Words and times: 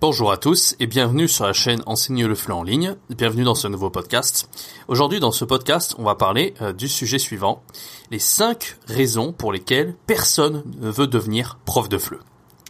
Bonjour 0.00 0.30
à 0.30 0.36
tous 0.36 0.76
et 0.78 0.86
bienvenue 0.86 1.26
sur 1.26 1.44
la 1.44 1.52
chaîne 1.52 1.82
Enseigner 1.84 2.28
le 2.28 2.36
FLE 2.36 2.52
en 2.52 2.62
ligne. 2.62 2.94
Bienvenue 3.10 3.42
dans 3.42 3.56
ce 3.56 3.66
nouveau 3.66 3.90
podcast. 3.90 4.48
Aujourd'hui 4.86 5.18
dans 5.18 5.32
ce 5.32 5.44
podcast, 5.44 5.96
on 5.98 6.04
va 6.04 6.14
parler 6.14 6.54
euh, 6.62 6.72
du 6.72 6.88
sujet 6.88 7.18
suivant, 7.18 7.64
les 8.12 8.20
5 8.20 8.76
raisons 8.86 9.32
pour 9.32 9.52
lesquelles 9.52 9.96
personne 10.06 10.62
ne 10.80 10.88
veut 10.88 11.08
devenir 11.08 11.58
prof 11.64 11.88
de 11.88 11.98
FLE. 11.98 12.20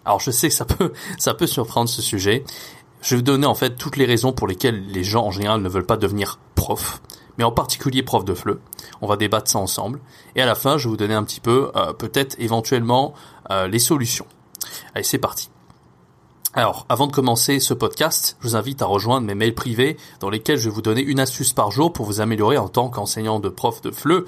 Alors 0.07 0.21
je 0.21 0.31
sais 0.31 0.49
que 0.49 0.55
ça 0.55 0.65
peut 0.65 0.95
ça 1.19 1.35
peut 1.35 1.47
surprendre 1.47 1.91
ce 1.91 2.01
sujet. 2.01 2.45
Je 3.03 3.11
vais 3.11 3.17
vous 3.17 3.23
donner 3.23 3.47
en 3.47 3.55
fait 3.55 3.77
toutes 3.77 3.99
les 3.99 4.07
raisons 4.07 4.33
pour 4.33 4.47
lesquelles 4.47 4.87
les 4.87 5.05
gens 5.05 5.27
en 5.27 5.31
général 5.31 5.61
ne 5.61 5.69
veulent 5.69 5.85
pas 5.85 5.99
devenir 5.99 6.39
prof, 6.55 7.03
mais 7.37 7.45
en 7.45 7.53
particulier 7.53 8.03
prof 8.03 8.25
de 8.25 8.33
FLE. 8.33 8.59
On 9.03 9.07
va 9.07 9.19
débattre 9.19 9.51
ça 9.51 9.59
ensemble 9.59 10.01
et 10.35 10.41
à 10.41 10.47
la 10.47 10.55
fin, 10.55 10.79
je 10.79 10.85
vais 10.85 10.91
vous 10.93 10.97
donner 10.97 11.13
un 11.13 11.25
petit 11.25 11.41
peu 11.41 11.73
euh, 11.77 11.93
peut-être 11.93 12.37
éventuellement 12.39 13.13
euh, 13.51 13.69
les 13.69 13.81
solutions. 13.81 14.27
Allez, 14.95 15.05
c'est 15.05 15.19
parti. 15.19 15.51
Alors, 16.55 16.87
avant 16.89 17.07
de 17.07 17.13
commencer 17.13 17.61
ce 17.61 17.75
podcast, 17.75 18.37
je 18.41 18.49
vous 18.49 18.57
invite 18.57 18.81
à 18.81 18.87
rejoindre 18.87 19.27
mes 19.27 19.35
mails 19.35 19.55
privés 19.55 19.99
dans 20.19 20.31
lesquels 20.31 20.57
je 20.57 20.71
vais 20.71 20.75
vous 20.75 20.81
donner 20.81 21.03
une 21.03 21.21
astuce 21.21 21.53
par 21.53 21.71
jour 21.71 21.93
pour 21.93 22.07
vous 22.07 22.23
améliorer 22.23 22.57
en 22.57 22.69
tant 22.69 22.89
qu'enseignant 22.89 23.39
de 23.39 23.51
prof 23.51 23.83
de 23.83 23.91
FLE, 23.91 24.25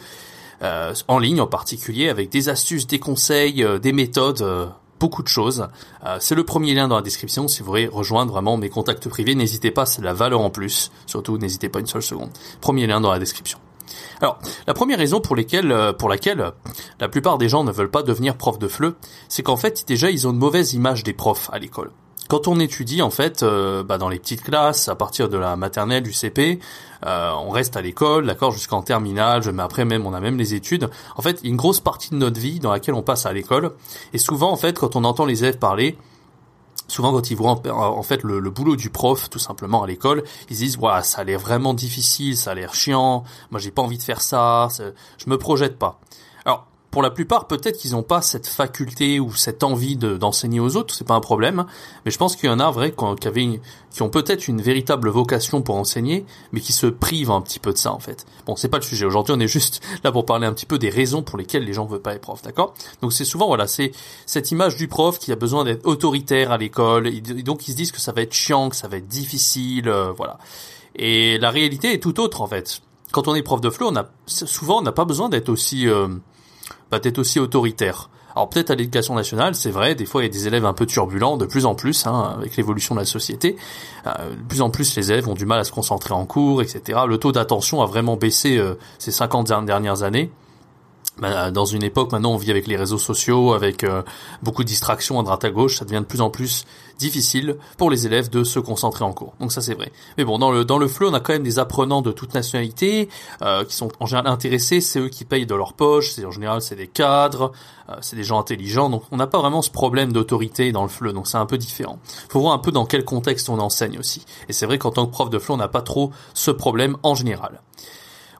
euh, 0.63 0.93
en 1.09 1.19
ligne 1.19 1.41
en 1.41 1.47
particulier, 1.47 2.11
avec 2.11 2.29
des 2.29 2.51
astuces, 2.51 2.87
des 2.87 2.99
conseils, 2.99 3.65
euh, 3.65 3.79
des 3.79 3.93
méthodes, 3.95 4.43
euh, 4.43 4.67
beaucoup 5.01 5.23
de 5.23 5.29
choses. 5.29 5.67
c'est 6.19 6.35
le 6.35 6.45
premier 6.45 6.75
lien 6.75 6.87
dans 6.87 6.97
la 6.97 7.01
description 7.01 7.49
si 7.49 7.61
vous 7.61 7.71
voulez 7.71 7.89
rejoindre 7.89 8.33
vraiment 8.33 8.59
mes 8.59 8.69
contacts 8.69 9.09
privés. 9.09 9.35
N'hésitez 9.35 9.71
pas, 9.71 9.87
c'est 9.87 10.03
la 10.03 10.13
valeur 10.13 10.43
en 10.43 10.51
plus. 10.51 10.93
Surtout, 11.07 11.39
n'hésitez 11.39 11.71
pas 11.71 11.81
une 11.81 11.87
seule 11.87 12.03
seconde. 12.03 12.29
Premier 12.61 12.87
lien 12.87 13.01
dans 13.01 13.11
la 13.11 13.19
description. 13.19 13.59
Alors, 14.21 14.39
la 14.67 14.75
première 14.75 14.99
raison 14.99 15.23
pour, 15.23 15.37
pour 15.99 16.09
laquelle 16.11 16.53
la 17.01 17.09
plupart 17.09 17.39
des 17.39 17.49
gens 17.49 17.65
ne 17.65 17.73
veulent 17.73 17.91
pas 17.91 18.03
devenir 18.03 18.37
prof 18.37 18.59
de 18.59 18.69
FLE, 18.69 18.95
c'est 19.31 19.43
qu'en 19.43 19.57
fait, 19.57 19.89
déjà, 19.89 20.11
ils 20.11 20.29
ont 20.29 20.33
une 20.33 20.39
mauvaise 20.39 20.75
image 20.75 21.03
des 21.03 21.15
profs 21.15 21.49
à 21.51 21.59
l'école. 21.59 21.91
Quand 22.31 22.47
on 22.47 22.61
étudie 22.61 23.03
en 23.03 23.11
fait 23.11 23.43
euh, 23.43 23.83
bah, 23.83 23.99
dans 23.99 24.09
les 24.09 24.21
petites 24.21 24.45
classes, 24.45 24.89
à 24.89 24.95
partir 24.95 25.29
de 25.29 25.37
la 25.37 25.57
maternelle, 25.57 26.05
du 26.05 26.13
CP, 26.13 26.61
euh, 27.05 27.33
on 27.33 27.51
reste 27.51 27.77
à 27.77 27.83
l'école, 27.83 28.25
d'accord, 28.25 28.53
jusqu'en 28.53 28.83
terminale, 28.83 29.43
mais 29.53 29.65
après 29.65 29.85
même 29.85 30.07
on 30.07 30.15
a 30.15 30.21
même 30.21 30.39
les 30.39 30.55
études. 30.55 30.89
En 31.17 31.23
fait, 31.23 31.41
une 31.43 31.57
grosse 31.57 31.81
partie 31.81 32.11
de 32.11 32.15
notre 32.15 32.39
vie 32.39 32.61
dans 32.61 32.71
laquelle 32.71 32.95
on 32.95 33.03
passe 33.03 33.27
à 33.27 33.33
l'école. 33.33 33.73
Et 34.13 34.19
souvent 34.19 34.53
en 34.53 34.57
fait, 34.57 34.79
quand 34.79 34.95
on 34.95 35.03
entend 35.03 35.25
les 35.25 35.43
élèves 35.43 35.59
parler, 35.59 35.99
souvent 36.87 37.11
quand 37.11 37.33
ils 37.33 37.37
voient 37.37 37.61
en 37.69 38.03
fait 38.05 38.23
le, 38.23 38.41
boulot 38.49 38.77
du 38.77 38.91
prof 38.91 39.29
tout 39.29 39.41
simplement 39.41 39.83
à 39.83 39.89
l'école, 39.89 40.23
ils 40.51 40.55
se 40.55 40.61
disent 40.61 40.77
ouais 40.77 41.03
ça 41.03 41.23
a 41.23 41.25
l'air 41.25 41.41
vraiment 41.41 41.75
difficile, 41.75 42.37
ça 42.37 42.53
a 42.53 42.55
l'air 42.55 42.77
chiant, 42.77 43.25
moi 43.51 43.59
j'ai 43.59 43.73
pas 43.73 43.83
envie 43.83 43.99
de 43.99 44.05
faire 44.05 44.21
ça, 44.21 44.69
je 44.79 45.29
me 45.29 45.37
projette 45.37 45.81
pas. 45.81 45.99
Pour 46.91 47.03
la 47.03 47.11
plupart, 47.11 47.47
peut-être 47.47 47.79
qu'ils 47.79 47.93
n'ont 47.93 48.03
pas 48.03 48.21
cette 48.21 48.49
faculté 48.49 49.21
ou 49.21 49.33
cette 49.33 49.63
envie 49.63 49.97
d'enseigner 49.97 50.59
aux 50.59 50.75
autres, 50.75 50.93
c'est 50.93 51.07
pas 51.07 51.15
un 51.15 51.21
problème. 51.21 51.65
Mais 52.05 52.11
je 52.11 52.19
pense 52.19 52.35
qu'il 52.35 52.51
y 52.51 52.53
en 52.53 52.59
a 52.59 52.69
vrai 52.73 52.93
qui, 52.93 53.29
avaient, 53.29 53.61
qui 53.93 54.03
ont 54.03 54.09
peut-être 54.09 54.49
une 54.49 54.61
véritable 54.61 55.09
vocation 55.09 55.63
pour 55.63 55.77
enseigner, 55.77 56.27
mais 56.51 56.61
qui 56.61 56.73
se 56.73 56.89
privent 56.89 57.31
un 57.31 57.43
petit 57.43 57.61
peu 57.61 57.73
de 57.73 57.79
ça 57.79 57.93
en 57.93 58.01
fait. 58.01 58.27
Bon, 58.45 58.57
c'est 58.57 58.69
pas 58.69 58.79
le 58.79 58.83
sujet. 58.83 59.05
Aujourd'hui, 59.05 59.33
on 59.37 59.41
est 59.41 59.47
juste 59.47 59.81
là 60.05 60.11
pour 60.11 60.27
parler 60.27 60.49
un 60.49 60.53
petit 60.53 60.67
peu 60.67 60.79
des 60.79 60.91
raisons 60.91 61.23
pour 61.23 61.39
lesquelles 61.39 61.65
les 61.65 61.75
gens 61.75 61.87
veulent 61.87 62.03
pas 62.03 62.15
être 62.15 62.23
profs, 62.23 62.43
d'accord? 62.43 62.75
Donc 63.03 63.13
c'est 63.13 63.25
souvent 63.25 63.47
voilà, 63.47 63.69
c'est 63.69 63.93
cette 64.27 64.51
image 64.51 64.77
du 64.77 64.89
prof 64.89 65.21
qui 65.21 65.31
a 65.31 65.37
besoin 65.37 65.65
d'être 65.65 65.87
autoritaire 65.87 66.51
à 66.51 66.59
l'école, 66.59 67.07
et 67.07 67.21
donc 67.21 67.69
ils 67.69 67.73
se 67.73 67.77
disent 67.77 67.93
que 67.93 68.01
ça 68.01 68.11
va 68.11 68.23
être 68.23 68.35
chiant, 68.35 68.69
que 68.69 68.77
ça 68.77 68.89
va 68.89 68.97
être 68.97 69.09
difficile, 69.09 69.89
euh, 69.89 70.11
voilà. 70.11 70.39
Et 70.97 71.39
la 71.39 71.51
réalité 71.51 71.93
est 71.93 72.03
tout 72.03 72.19
autre 72.19 72.41
en 72.41 72.49
fait. 72.49 72.81
Quand 73.13 73.29
on 73.29 73.37
est 73.37 73.43
prof 73.43 73.61
de 73.61 73.71
flow, 73.71 73.91
on 73.91 73.97
a 73.97 74.09
souvent 74.27 74.79
on 74.79 74.83
n'a 74.83 74.93
pas 74.93 75.05
besoin 75.05 75.29
d'être 75.29 75.49
aussi 75.49 75.89
euh, 75.89 76.09
peut-être 76.91 77.19
aussi 77.19 77.39
autoritaire. 77.39 78.11
Alors 78.37 78.49
peut-être 78.49 78.71
à 78.71 78.75
l'éducation 78.75 79.15
nationale, 79.15 79.55
c'est 79.55 79.71
vrai, 79.71 79.95
des 79.95 80.07
fois 80.07 80.23
il 80.23 80.27
y 80.27 80.29
a 80.29 80.33
des 80.33 80.47
élèves 80.47 80.65
un 80.65 80.73
peu 80.73 80.87
turbulents, 80.87 81.37
de 81.37 81.47
plus 81.47 81.67
en 81.67 81.75
plus, 81.75 82.07
hein, 82.07 82.35
avec 82.37 82.57
l'évolution 82.57 82.95
de 82.95 83.01
la 83.01 83.07
société. 83.07 83.57
Euh, 84.07 84.31
de 84.31 84.49
plus 84.49 84.63
en 84.63 84.71
plus, 84.71 84.95
les 84.97 85.11
élèves 85.11 85.29
ont 85.29 85.35
du 85.35 85.47
mal 85.47 85.59
à 85.59 85.65
se 85.65 85.73
concentrer 85.73 86.15
en 86.15 86.27
cours, 86.27 86.63
etc. 86.63 87.01
Le 87.09 87.19
taux 87.19 87.33
d'attention 87.33 87.83
a 87.83 87.87
vraiment 87.87 88.17
baissé 88.17 88.57
euh, 88.57 88.75
ces 88.99 89.11
50 89.11 89.65
dernières 89.67 90.03
années. 90.03 90.31
Bah, 91.19 91.51
dans 91.51 91.65
une 91.65 91.83
époque 91.83 92.13
maintenant 92.13 92.33
on 92.33 92.37
vit 92.37 92.51
avec 92.51 92.67
les 92.67 92.77
réseaux 92.77 92.99
sociaux, 92.99 93.53
avec 93.53 93.85
euh, 93.85 94.03
beaucoup 94.43 94.63
de 94.63 94.69
distractions 94.69 95.19
à 95.19 95.23
droite 95.23 95.45
à 95.45 95.51
gauche, 95.51 95.77
ça 95.77 95.85
devient 95.85 96.01
de 96.01 96.05
plus 96.05 96.21
en 96.21 96.31
plus 96.31 96.65
difficile 96.99 97.57
pour 97.77 97.91
les 97.91 98.07
élèves 98.07 98.31
de 98.31 98.45
se 98.45 98.59
concentrer 98.59 99.05
en 99.05 99.13
cours. 99.13 99.35
Donc 99.41 99.53
ça 99.53 99.61
c'est 99.61 99.75
vrai. 99.75 99.93
Mais 100.17 100.25
bon, 100.25 100.39
dans 100.39 100.51
le 100.51 100.65
dans 100.65 100.79
le 100.79 100.87
flow, 100.87 101.11
on 101.11 101.15
a 101.15 101.21
quand 101.21 101.33
même 101.33 101.43
des 101.43 101.59
apprenants 101.59 102.01
de 102.01 102.13
toute 102.13 102.33
nationalité 102.33 103.09
euh, 103.43 103.65
qui 103.65 103.75
sont 103.75 103.89
en 103.99 104.07
général 104.07 104.33
intéressés, 104.33 104.81
c'est 104.81 105.01
eux 105.01 105.09
qui 105.09 105.25
payent 105.25 105.47
de 105.47 105.55
leur 105.55 105.75
poche, 105.75 106.13
c'est 106.13 106.25
en 106.25 106.31
général 106.31 106.63
c'est 106.63 106.77
des 106.77 106.87
cadres, 106.87 107.53
euh, 107.91 107.97
c'est 108.01 108.17
des 108.17 108.25
gens 108.25 108.39
intelligents, 108.39 108.89
donc 108.89 109.03
on 109.11 109.17
n'a 109.17 109.27
pas 109.27 109.41
vraiment 109.41 109.63
ce 109.63 109.71
problème 109.71 110.13
d'autorité 110.13 110.71
dans 110.73 110.83
le 110.83 110.89
flow, 110.89 111.13
donc 111.13 111.27
c'est 111.27 111.39
un 111.39 111.47
peu 111.47 111.59
différent. 111.59 111.99
Faut 112.29 112.41
voir 112.41 112.55
un 112.55 112.59
peu 112.59 112.71
dans 112.71 112.87
quel 112.87 113.05
contexte 113.05 113.49
on 113.49 113.59
enseigne 113.59 113.99
aussi. 113.99 114.25
Et 114.49 114.53
c'est 114.53 114.65
vrai 114.65 114.79
qu'en 114.79 114.93
tant 114.93 115.07
que 115.07 115.11
prof 115.11 115.29
de 115.29 115.39
flow, 115.39 115.55
on 115.55 115.59
n'a 115.59 115.69
pas 115.69 115.83
trop 115.83 116.13
ce 116.35 116.51
problème 116.51 116.97
en 117.03 117.15
général. 117.15 117.61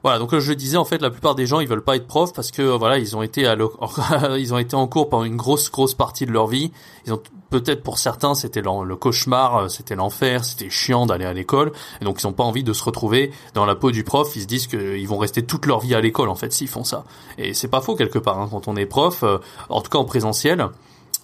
Voilà, 0.03 0.17
donc 0.17 0.35
je 0.35 0.53
disais 0.53 0.77
en 0.77 0.85
fait 0.85 0.99
la 0.99 1.11
plupart 1.11 1.35
des 1.35 1.45
gens 1.45 1.59
ils 1.59 1.67
veulent 1.67 1.83
pas 1.83 1.95
être 1.95 2.07
profs 2.07 2.33
parce 2.33 2.49
que 2.49 2.63
voilà 2.63 2.97
ils 2.97 3.15
ont 3.15 3.21
été 3.21 3.45
à 3.45 3.55
ils 4.37 4.53
ont 4.53 4.57
été 4.57 4.75
en 4.75 4.87
cours 4.87 5.09
pendant 5.09 5.25
une 5.25 5.35
grosse 5.35 5.69
grosse 5.69 5.93
partie 5.93 6.25
de 6.25 6.31
leur 6.31 6.47
vie. 6.47 6.71
Ils 7.05 7.13
ont 7.13 7.21
peut-être 7.51 7.83
pour 7.83 7.99
certains 7.99 8.33
c'était 8.33 8.61
le 8.61 8.95
cauchemar, 8.95 9.57
euh, 9.57 9.67
c'était 9.67 9.95
l'enfer, 9.95 10.43
c'était 10.43 10.71
chiant 10.71 11.05
d'aller 11.05 11.25
à 11.25 11.33
l'école 11.33 11.71
et 12.01 12.05
donc 12.05 12.19
ils 12.21 12.25
ont 12.25 12.33
pas 12.33 12.43
envie 12.43 12.63
de 12.63 12.73
se 12.73 12.83
retrouver 12.83 13.31
dans 13.53 13.65
la 13.65 13.75
peau 13.75 13.91
du 13.91 14.03
prof. 14.03 14.35
Ils 14.35 14.41
se 14.41 14.47
disent 14.47 14.65
qu'ils 14.65 15.07
vont 15.07 15.19
rester 15.19 15.45
toute 15.45 15.67
leur 15.67 15.79
vie 15.79 15.93
à 15.93 16.01
l'école 16.01 16.29
en 16.29 16.35
fait 16.35 16.51
s'ils 16.51 16.67
font 16.67 16.83
ça. 16.83 17.03
Et 17.37 17.53
c'est 17.53 17.67
pas 17.67 17.81
faux 17.81 17.95
quelque 17.95 18.19
part 18.19 18.39
hein, 18.39 18.47
quand 18.49 18.67
on 18.67 18.75
est 18.75 18.87
prof, 18.87 19.21
euh, 19.21 19.37
en 19.69 19.81
tout 19.81 19.91
cas 19.91 19.99
en 19.99 20.05
présentiel 20.05 20.67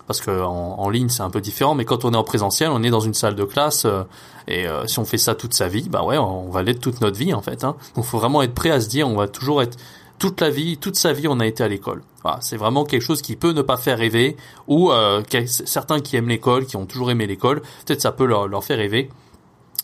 parce 0.08 0.22
que 0.22 0.32
en, 0.42 0.90
ligne 0.90 1.10
c'est 1.10 1.22
un 1.22 1.30
peu 1.30 1.42
différent, 1.42 1.76
mais 1.76 1.86
quand 1.86 2.06
on 2.06 2.14
est 2.14 2.18
en 2.18 2.24
présentiel, 2.24 2.70
on 2.72 2.82
est 2.82 2.90
dans 2.90 3.02
une 3.02 3.14
salle 3.14 3.36
de 3.36 3.44
classe 3.44 3.86
euh, 3.86 4.04
et 4.48 4.66
euh, 4.66 4.88
si 4.88 5.00
on 5.00 5.06
fait 5.06 5.18
ça 5.18 5.36
toute 5.36 5.54
sa 5.54 5.68
vie, 5.68 5.90
bah 5.90 6.04
ouais, 6.04 6.18
on 6.18 6.50
va 6.50 6.64
l'être 6.64 6.80
toute 6.80 7.02
notre 7.02 7.18
vie 7.18 7.34
en 7.34 7.42
fait. 7.42 7.64
Hein. 7.64 7.76
Donc 7.96 8.06
faut 8.06 8.18
vraiment 8.18 8.42
être 8.42 8.54
prêt 8.54 8.72
à 8.72 8.80
se 8.80 8.88
dire, 8.88 9.08
on 9.08 9.16
va 9.16 9.28
toujours 9.28 9.62
être 9.62 9.78
toute 10.18 10.42
la 10.42 10.50
vie, 10.50 10.78
toute 10.78 10.96
sa 10.96 11.14
vie, 11.14 11.28
on 11.28 11.40
a 11.40 11.46
été 11.46 11.64
à 11.64 11.68
l'école. 11.68 12.02
Voilà, 12.24 12.40
c'est 12.42 12.58
vraiment 12.58 12.86
quelque 12.86 13.02
chose 13.02 13.22
qui 13.22 13.36
peut 13.36 13.52
ne 13.52 13.62
pas 13.62 13.78
faire 13.78 13.98
rêver, 13.98 14.38
ou 14.68 14.92
euh, 14.92 15.22
certains 15.46 16.00
qui 16.00 16.16
aiment 16.16 16.30
l'école, 16.30 16.66
qui 16.66 16.78
ont 16.78 16.86
toujours 16.86 17.12
aimé 17.12 17.28
l'école, 17.28 17.62
peut-être 17.86 18.02
ça 18.02 18.12
peut 18.12 18.26
leur, 18.26 18.48
leur 18.48 18.64
faire 18.64 18.78
rêver. 18.78 19.10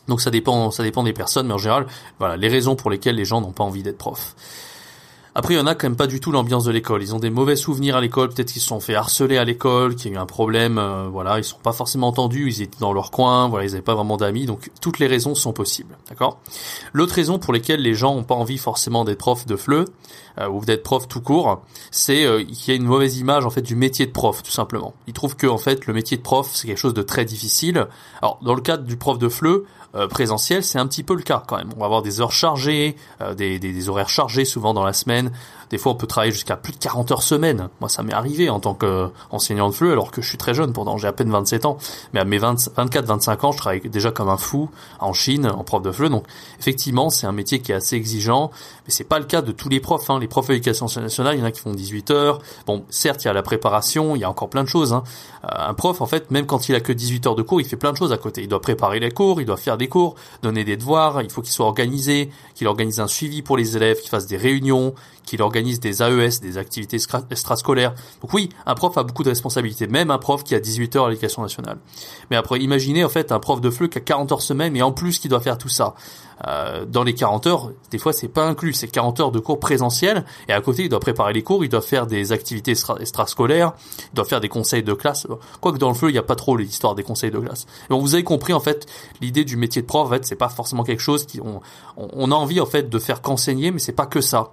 Donc 0.08 0.22
ça 0.22 0.32
dépend, 0.32 0.72
ça 0.72 0.84
dépend 0.84 1.04
des 1.04 1.14
personnes, 1.14 1.48
mais 1.48 1.54
en 1.54 1.58
général, 1.58 1.86
voilà, 2.20 2.36
les 2.36 2.50
raisons 2.50 2.76
pour 2.76 2.90
lesquelles 2.90 3.16
les 3.16 3.26
gens 3.26 3.42
n'ont 3.42 3.52
pas 3.52 3.64
envie 3.64 3.84
d'être 3.84 3.98
profs. 3.98 4.36
Après, 5.36 5.56
il 5.56 5.58
y 5.58 5.60
en 5.60 5.66
a 5.66 5.74
quand 5.74 5.88
même 5.88 5.96
pas 5.96 6.06
du 6.06 6.20
tout 6.20 6.32
l'ambiance 6.32 6.64
de 6.66 6.72
l'école. 6.72 7.02
Ils 7.02 7.16
ont 7.16 7.20
des 7.20 7.32
mauvais 7.32 7.56
souvenirs 7.56 7.96
à 7.96 8.02
l'école. 8.02 8.30
Peut-être 8.30 8.52
qu'ils 8.52 8.62
se 8.62 8.68
sont 8.68 8.80
fait 8.80 8.94
harceler 8.94 9.38
à 9.38 9.46
l'école, 9.46 9.96
qu'il 9.96 10.12
y 10.12 10.14
a 10.14 10.18
eu 10.18 10.22
un 10.22 10.28
problème. 10.28 10.78
Euh, 10.78 11.08
voilà, 11.12 11.40
ils 11.40 11.44
sont 11.44 11.58
pas 11.58 11.72
forcément 11.72 12.10
entendus. 12.10 12.50
Ils 12.50 12.62
étaient 12.62 12.80
dans 12.80 12.94
leur 12.94 13.10
coin. 13.10 13.48
Voilà, 13.48 13.66
ils 13.66 13.72
n'avaient 13.72 13.82
pas 13.82 13.96
vraiment 13.96 14.18
d'amis. 14.18 14.46
Donc, 14.46 14.70
toutes 14.80 15.00
les 15.00 15.08
raisons 15.08 15.34
sont 15.34 15.52
possibles. 15.52 15.98
D'accord? 16.08 16.40
L'autre 16.94 17.16
raison 17.16 17.40
pour 17.40 17.52
lesquelles 17.52 17.82
les 17.82 17.96
gens 17.96 18.16
ont 18.16 18.24
pas 18.24 18.36
envie 18.36 18.60
forcément 18.60 19.06
d'être 19.06 19.18
prof 19.18 19.48
de 19.48 19.56
FLE 19.56 19.86
euh, 20.40 20.48
ou 20.50 20.64
d'être 20.66 20.84
prof 20.84 21.08
tout 21.08 21.22
court, 21.22 21.64
c'est 21.90 22.26
euh, 22.26 22.44
qu'il 22.44 22.68
y 22.68 22.72
a 22.72 22.76
une 22.76 22.86
mauvaise 22.86 23.18
image 23.18 23.46
en 23.46 23.50
fait 23.50 23.64
du 23.64 23.76
métier 23.76 24.06
de 24.06 24.12
prof, 24.12 24.44
tout 24.44 24.52
simplement. 24.52 24.94
Ils 25.08 25.14
trouvent 25.14 25.36
que 25.36 25.48
en 25.48 25.58
fait 25.58 25.88
le 25.88 25.94
métier 25.94 26.18
de 26.18 26.22
prof 26.22 26.50
c'est 26.54 26.68
quelque 26.68 26.78
chose 26.78 26.94
de 26.94 27.02
très 27.02 27.26
difficile. 27.26 27.88
Alors, 28.22 28.40
dans 28.44 28.54
le 28.54 28.62
cadre 28.62 28.84
du 28.84 28.98
prof 28.98 29.18
de 29.18 29.30
FLE, 29.30 29.64
euh, 29.96 30.08
présentiel, 30.08 30.64
c'est 30.64 30.80
un 30.80 30.88
petit 30.88 31.04
peu 31.04 31.16
le 31.16 31.22
cas 31.22 31.44
quand 31.46 31.56
même. 31.58 31.70
On 31.76 31.80
va 31.80 31.86
avoir 31.86 32.02
des 32.02 32.20
heures 32.20 32.32
chargées, 32.32 32.96
euh, 33.22 33.36
des, 33.36 33.60
des, 33.60 33.90
horaires 33.90 34.10
chargés 34.10 34.44
souvent 34.44 34.74
dans 34.74 34.84
la 34.84 34.94
semaine. 34.94 35.23
Des 35.70 35.78
fois, 35.78 35.92
on 35.92 35.96
peut 35.96 36.08
travailler 36.08 36.32
jusqu'à 36.32 36.56
plus 36.56 36.74
de 36.74 36.78
40 36.78 37.12
heures 37.12 37.24
semaine. 37.24 37.70
Moi, 37.80 37.90
ça 37.90 38.04
m'est 38.04 38.14
arrivé 38.14 38.50
en 38.50 38.60
tant 38.60 38.76
qu'enseignant 38.76 39.70
de 39.70 39.74
FLE, 39.74 39.92
alors 39.92 40.12
que 40.12 40.22
je 40.22 40.28
suis 40.28 40.38
très 40.38 40.54
jeune, 40.54 40.72
pourtant 40.72 40.98
j'ai 40.98 41.08
à 41.08 41.14
peine 41.14 41.32
27 41.32 41.66
ans. 41.66 41.78
Mais 42.14 42.20
à 42.20 42.26
mes 42.26 42.38
24-25 42.38 43.46
ans, 43.46 43.52
je 43.52 43.58
travaille 43.58 43.82
déjà 43.82 44.12
comme 44.12 44.30
un 44.30 44.38
fou 44.38 44.70
en 45.00 45.14
Chine, 45.14 45.48
en 45.48 45.64
prof 45.64 45.82
de 45.82 45.92
FLE. 45.92 46.10
Donc, 46.10 46.26
effectivement, 46.60 47.10
c'est 47.10 47.26
un 47.26 47.32
métier 47.32 47.60
qui 47.60 47.72
est 47.72 47.76
assez 47.76 47.96
exigeant, 47.96 48.52
mais 48.86 48.92
c'est 48.92 49.04
pas 49.04 49.20
le 49.20 49.26
cas 49.26 49.42
de 49.42 49.52
tous 49.52 49.70
les 49.70 49.80
profs. 49.80 50.10
Hein. 50.10 50.20
Les 50.20 50.28
profs 50.28 50.48
d'éducation 50.48 50.86
nationale, 50.98 51.36
il 51.36 51.40
y 51.40 51.42
en 51.42 51.46
a 51.46 51.52
qui 51.52 51.62
font 51.62 51.72
18 51.72 52.12
heures. 52.12 52.40
Bon, 52.68 52.86
certes, 52.90 53.24
il 53.24 53.28
y 53.28 53.30
a 53.30 53.34
la 53.34 53.44
préparation, 53.44 54.16
il 54.16 54.20
y 54.20 54.24
a 54.24 54.30
encore 54.30 54.50
plein 54.50 54.64
de 54.64 54.70
choses. 54.70 54.94
Hein. 54.94 55.04
Euh, 55.46 55.48
un 55.70 55.74
prof, 55.74 56.02
en 56.02 56.06
fait, 56.06 56.32
même 56.32 56.46
quand 56.46 56.70
il 56.70 56.76
a 56.76 56.80
que 56.80 56.94
18 56.94 57.28
heures 57.28 57.36
de 57.36 57.42
cours, 57.42 57.62
il 57.62 57.68
fait 57.68 57.78
plein 57.78 57.92
de 57.92 57.98
choses 57.98 58.14
à 58.14 58.18
côté. 58.18 58.42
Il 58.42 58.48
doit 58.48 58.62
préparer 58.62 59.00
les 59.00 59.12
cours, 59.12 59.42
il 59.42 59.46
doit 59.46 59.58
faire 59.58 59.78
des 59.78 59.88
cours, 59.88 60.16
donner 60.42 60.64
des 60.64 60.78
devoirs, 60.78 61.22
il 61.22 61.32
faut 61.32 61.42
qu'il 61.42 61.52
soit 61.52 61.66
organisé, 61.66 62.30
qu'il 62.56 62.68
organise 62.68 63.00
un 63.00 63.08
suivi 63.08 63.42
pour 63.42 63.58
les 63.58 63.76
élèves, 63.76 64.00
qu'il 64.00 64.10
fasse 64.10 64.28
des 64.28 64.38
réunions, 64.38 64.94
qu'il 65.26 65.42
organise 65.42 65.80
des 65.80 66.02
AES, 66.02 66.42
des 66.42 66.58
activités 66.58 66.98
extrascolaires. 67.30 67.94
Donc 68.22 68.34
oui, 68.34 68.50
un 68.66 68.76
prof 68.76 68.98
a 68.98 69.04
beaucoup 69.04 69.24
de 69.24 69.30
responsabilités, 69.30 69.88
même 69.88 70.12
un 70.12 70.18
prof 70.18 70.44
qui 70.44 70.56
a 70.56 70.60
18 70.60 70.96
heures 70.96 71.06
à 71.06 71.10
l'éducation 71.10 71.42
nationale. 71.42 71.78
Mais 72.30 72.38
après, 72.38 72.60
imaginez 72.60 73.04
en 73.04 73.10
fait 73.10 73.32
un 73.32 73.40
prof 73.40 73.62
de 73.62 73.70
FLE 73.70 73.90
qui 73.90 73.98
a 73.98 74.02
40 74.02 74.32
heures 74.32 74.42
semaine 74.42 74.76
et 74.76 74.82
en 74.82 74.92
plus 74.92 75.20
qui 75.20 75.28
doit 75.28 75.42
faire 75.42 75.58
tout 75.58 75.70
ça. 75.70 75.96
Euh, 76.48 76.86
dans 76.86 77.04
les 77.04 77.14
40 77.14 77.48
heures, 77.48 77.72
des 77.92 77.98
fois 77.98 78.12
c'est 78.12 78.28
pas 78.28 78.46
inclus, 78.46 78.74
c'est 78.74 78.88
40 78.88 79.20
heures 79.20 79.32
de 79.32 79.40
cours 79.40 79.60
présentiels 79.60 80.26
et 80.50 80.54
à 80.54 80.60
côté 80.62 80.84
il 80.84 80.90
doit 80.90 81.00
préparer 81.00 81.32
les 81.32 81.44
cours, 81.44 81.64
il 81.64 81.70
doit 81.70 81.82
faire 81.82 82.06
des 82.06 82.32
activités 82.32 82.74
extrascolaires, 83.00 83.74
il 84.12 84.16
doit 84.16 84.26
faire 84.26 84.42
des 84.42 84.50
conseils 84.50 84.84
de 84.84 84.94
classe. 84.94 85.28
Quoique 85.62 85.78
dans 85.78 85.90
le 85.90 85.94
feu 85.94 86.10
il 86.10 86.14
n'y 86.14 86.20
a 86.20 86.24
pas 86.24 86.36
trop 86.36 86.58
l'histoire 86.58 86.96
des 86.96 87.04
conseils 87.04 87.32
de 87.32 87.40
classe. 87.40 87.66
Vous 87.90 88.14
avez 88.14 88.24
compris 88.24 88.52
en 88.52 88.60
fait 88.60 88.88
l'idée 89.22 89.46
du 89.46 89.56
métier 89.56 89.82
de 89.82 89.88
prof, 89.88 90.08
en 90.08 90.10
fait 90.10 90.26
c'est 90.26 90.36
pas 90.36 90.50
forcément 90.50 90.84
quelque 90.84 91.02
chose 91.02 91.26
qui 91.26 91.40
on, 91.40 91.62
on 91.96 92.32
a 92.32 92.36
envie 92.36 92.60
en 92.60 92.66
fait 92.66 92.90
de 92.90 93.00
faire 93.00 93.22
qu'enseigner, 93.22 93.72
mais 93.72 93.80
c'est 93.80 93.94
pas 93.94 94.08
que 94.08 94.20
ça. 94.20 94.52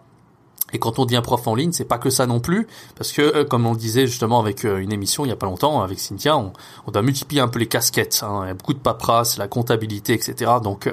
Et 0.72 0.78
quand 0.78 0.98
on 0.98 1.04
devient 1.04 1.22
prof 1.22 1.46
en 1.46 1.54
ligne, 1.54 1.72
c'est 1.72 1.84
pas 1.84 1.98
que 1.98 2.10
ça 2.10 2.26
non 2.26 2.40
plus, 2.40 2.66
parce 2.96 3.12
que 3.12 3.22
euh, 3.22 3.44
comme 3.44 3.66
on 3.66 3.72
le 3.72 3.78
disait 3.78 4.06
justement 4.06 4.40
avec 4.40 4.64
euh, 4.64 4.78
une 4.78 4.92
émission 4.92 5.24
il 5.24 5.28
y 5.28 5.32
a 5.32 5.36
pas 5.36 5.46
longtemps 5.46 5.82
avec 5.82 5.98
Cynthia, 5.98 6.36
on, 6.36 6.52
doit 6.90 7.02
multiplier 7.02 7.40
un 7.40 7.48
peu 7.48 7.58
les 7.58 7.66
casquettes. 7.66 8.20
Hein. 8.22 8.42
Il 8.44 8.48
y 8.48 8.50
a 8.50 8.54
beaucoup 8.54 8.74
de 8.74 8.78
paperasse, 8.78 9.38
la 9.38 9.48
comptabilité, 9.48 10.12
etc. 10.12 10.52
Donc 10.62 10.86
euh, 10.86 10.92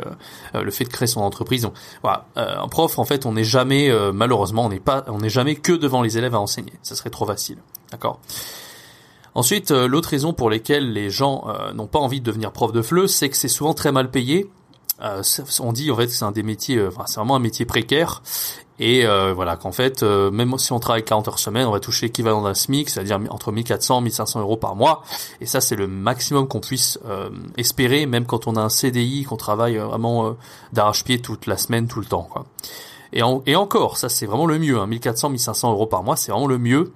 le 0.53 0.71
fait 0.71 0.83
de 0.83 0.89
créer 0.89 1.07
son 1.07 1.21
entreprise, 1.21 1.67
voilà, 2.01 2.25
un 2.35 2.67
prof 2.67 2.99
en 2.99 3.05
fait, 3.05 3.25
on 3.25 3.33
n'est 3.33 3.43
jamais 3.43 3.91
malheureusement, 4.13 4.65
on 4.65 4.69
n'est 4.69 4.79
pas, 4.79 5.03
on 5.07 5.19
n'est 5.19 5.29
jamais 5.29 5.55
que 5.55 5.73
devant 5.73 6.01
les 6.01 6.17
élèves 6.17 6.35
à 6.35 6.39
enseigner. 6.39 6.73
Ça 6.83 6.95
serait 6.95 7.09
trop 7.09 7.25
facile, 7.25 7.57
d'accord? 7.91 8.19
Ensuite, 9.33 9.71
l'autre 9.71 10.09
raison 10.09 10.33
pour 10.33 10.49
lesquelles 10.49 10.93
les 10.93 11.09
gens 11.09 11.45
n'ont 11.73 11.87
pas 11.87 11.99
envie 11.99 12.19
de 12.19 12.25
devenir 12.25 12.51
prof 12.51 12.71
de 12.71 12.81
FLE, 12.81 13.07
c'est 13.07 13.29
que 13.29 13.37
c'est 13.37 13.47
souvent 13.47 13.73
très 13.73 13.91
mal 13.91 14.09
payé. 14.11 14.49
On 14.99 15.73
dit 15.73 15.91
en 15.91 15.95
fait 15.95 16.07
que 16.07 16.11
c'est 16.11 16.25
un 16.25 16.31
des 16.31 16.43
métiers, 16.43 16.85
enfin, 16.85 17.03
c'est 17.05 17.19
vraiment 17.19 17.35
un 17.35 17.39
métier 17.39 17.65
précaire 17.65 18.21
et 18.79 19.05
euh, 19.05 19.33
voilà 19.33 19.55
qu'en 19.55 19.71
fait, 19.71 20.03
euh, 20.03 20.29
même 20.29 20.57
si 20.57 20.71
on 20.71 20.79
travaille 20.79 21.03
40 21.03 21.27
heures 21.27 21.39
semaine, 21.39 21.65
on 21.65 21.71
va 21.71 21.79
toucher 21.79 22.07
l'équivalent 22.07 22.43
d'un 22.43 22.53
SMIC, 22.53 22.89
c'est-à-dire 22.89 23.19
entre 23.29 23.51
1400 23.51 23.99
et 23.99 24.03
1500 24.03 24.41
euros 24.41 24.57
par 24.57 24.75
mois. 24.75 25.03
Et 25.41 25.45
ça, 25.45 25.61
c'est 25.61 25.75
le 25.75 25.87
maximum 25.87 26.47
qu'on 26.47 26.59
puisse 26.59 26.99
euh, 27.07 27.29
espérer, 27.57 28.05
même 28.05 28.25
quand 28.25 28.45
on 28.47 28.55
a 28.55 28.61
un 28.61 28.69
CDI, 28.69 29.23
qu'on 29.23 29.37
travaille 29.37 29.77
vraiment 29.77 30.35
d'arrache-pied 30.73 31.19
toute 31.19 31.47
la 31.47 31.57
semaine, 31.57 31.87
tout 31.87 31.99
le 31.99 32.05
temps. 32.05 32.27
Quoi. 32.29 32.45
Et, 33.13 33.21
et 33.45 33.55
encore, 33.55 33.97
ça 33.97 34.09
c'est 34.09 34.25
vraiment 34.27 34.45
le 34.45 34.59
mieux. 34.59 34.77
Hein, 34.77 34.85
1400, 34.87 35.29
1500 35.29 35.71
euros 35.71 35.87
par 35.87 36.03
mois, 36.03 36.15
c'est 36.15 36.31
vraiment 36.31 36.47
le 36.47 36.59
mieux. 36.59 36.91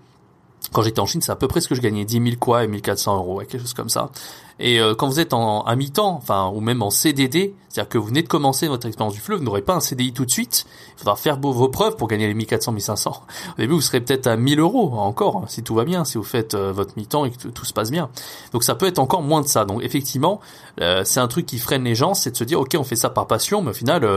Quand 0.71 0.83
j'étais 0.83 0.99
en 0.99 1.07
Chine, 1.07 1.21
c'est 1.21 1.31
à 1.31 1.35
peu 1.35 1.47
près 1.47 1.59
ce 1.59 1.67
que 1.67 1.75
je 1.75 1.81
gagnais, 1.81 2.05
10 2.05 2.13
000 2.13 2.35
quoi 2.39 2.63
et 2.63 2.67
1400 2.67 3.17
euros, 3.17 3.39
quelque 3.39 3.59
chose 3.59 3.73
comme 3.73 3.89
ça. 3.89 4.11
Et 4.61 4.79
euh, 4.79 4.93
quand 4.93 5.07
vous 5.07 5.19
êtes 5.19 5.33
en 5.33 5.61
à 5.61 5.75
mi-temps, 5.75 6.13
enfin 6.21 6.51
ou 6.53 6.61
même 6.61 6.83
en 6.83 6.91
CDD, 6.91 7.55
c'est-à-dire 7.67 7.89
que 7.89 7.97
vous 7.97 8.05
venez 8.05 8.21
de 8.21 8.27
commencer 8.27 8.67
votre 8.67 8.85
expérience 8.85 9.15
du 9.15 9.19
fleuve, 9.19 9.39
vous 9.39 9.45
n'aurez 9.45 9.63
pas 9.63 9.73
un 9.73 9.79
CDI 9.79 10.13
tout 10.13 10.23
de 10.23 10.29
suite. 10.29 10.65
Il 10.95 10.99
faudra 10.99 11.15
faire 11.15 11.39
vos, 11.39 11.67
preuves 11.67 11.95
pour 11.95 12.07
gagner 12.07 12.27
les 12.27 12.35
1400, 12.35 12.73
1500. 12.73 13.23
Au 13.57 13.61
début, 13.61 13.73
vous 13.73 13.81
serez 13.81 14.01
peut-être 14.01 14.27
à 14.27 14.37
1000 14.37 14.59
euros 14.59 14.93
encore, 14.93 15.45
si 15.47 15.63
tout 15.63 15.73
va 15.73 15.83
bien, 15.83 16.05
si 16.05 16.19
vous 16.19 16.23
faites 16.23 16.53
euh, 16.53 16.71
votre 16.71 16.93
mi-temps 16.95 17.25
et 17.25 17.31
que 17.31 17.47
tout, 17.47 17.65
se 17.65 17.73
passe 17.73 17.89
bien. 17.89 18.09
Donc 18.53 18.63
ça 18.63 18.75
peut 18.75 18.85
être 18.85 18.99
encore 18.99 19.23
moins 19.23 19.41
de 19.41 19.47
ça. 19.47 19.65
Donc 19.65 19.81
effectivement, 19.83 20.41
euh, 20.79 21.01
c'est 21.05 21.19
un 21.19 21.27
truc 21.27 21.47
qui 21.47 21.57
freine 21.57 21.83
les 21.83 21.95
gens, 21.95 22.13
c'est 22.13 22.31
de 22.31 22.37
se 22.37 22.43
dire 22.43 22.59
ok, 22.59 22.75
on 22.77 22.83
fait 22.83 22.95
ça 22.95 23.09
par 23.09 23.25
passion, 23.25 23.63
mais 23.63 23.71
au 23.71 23.73
final, 23.73 24.07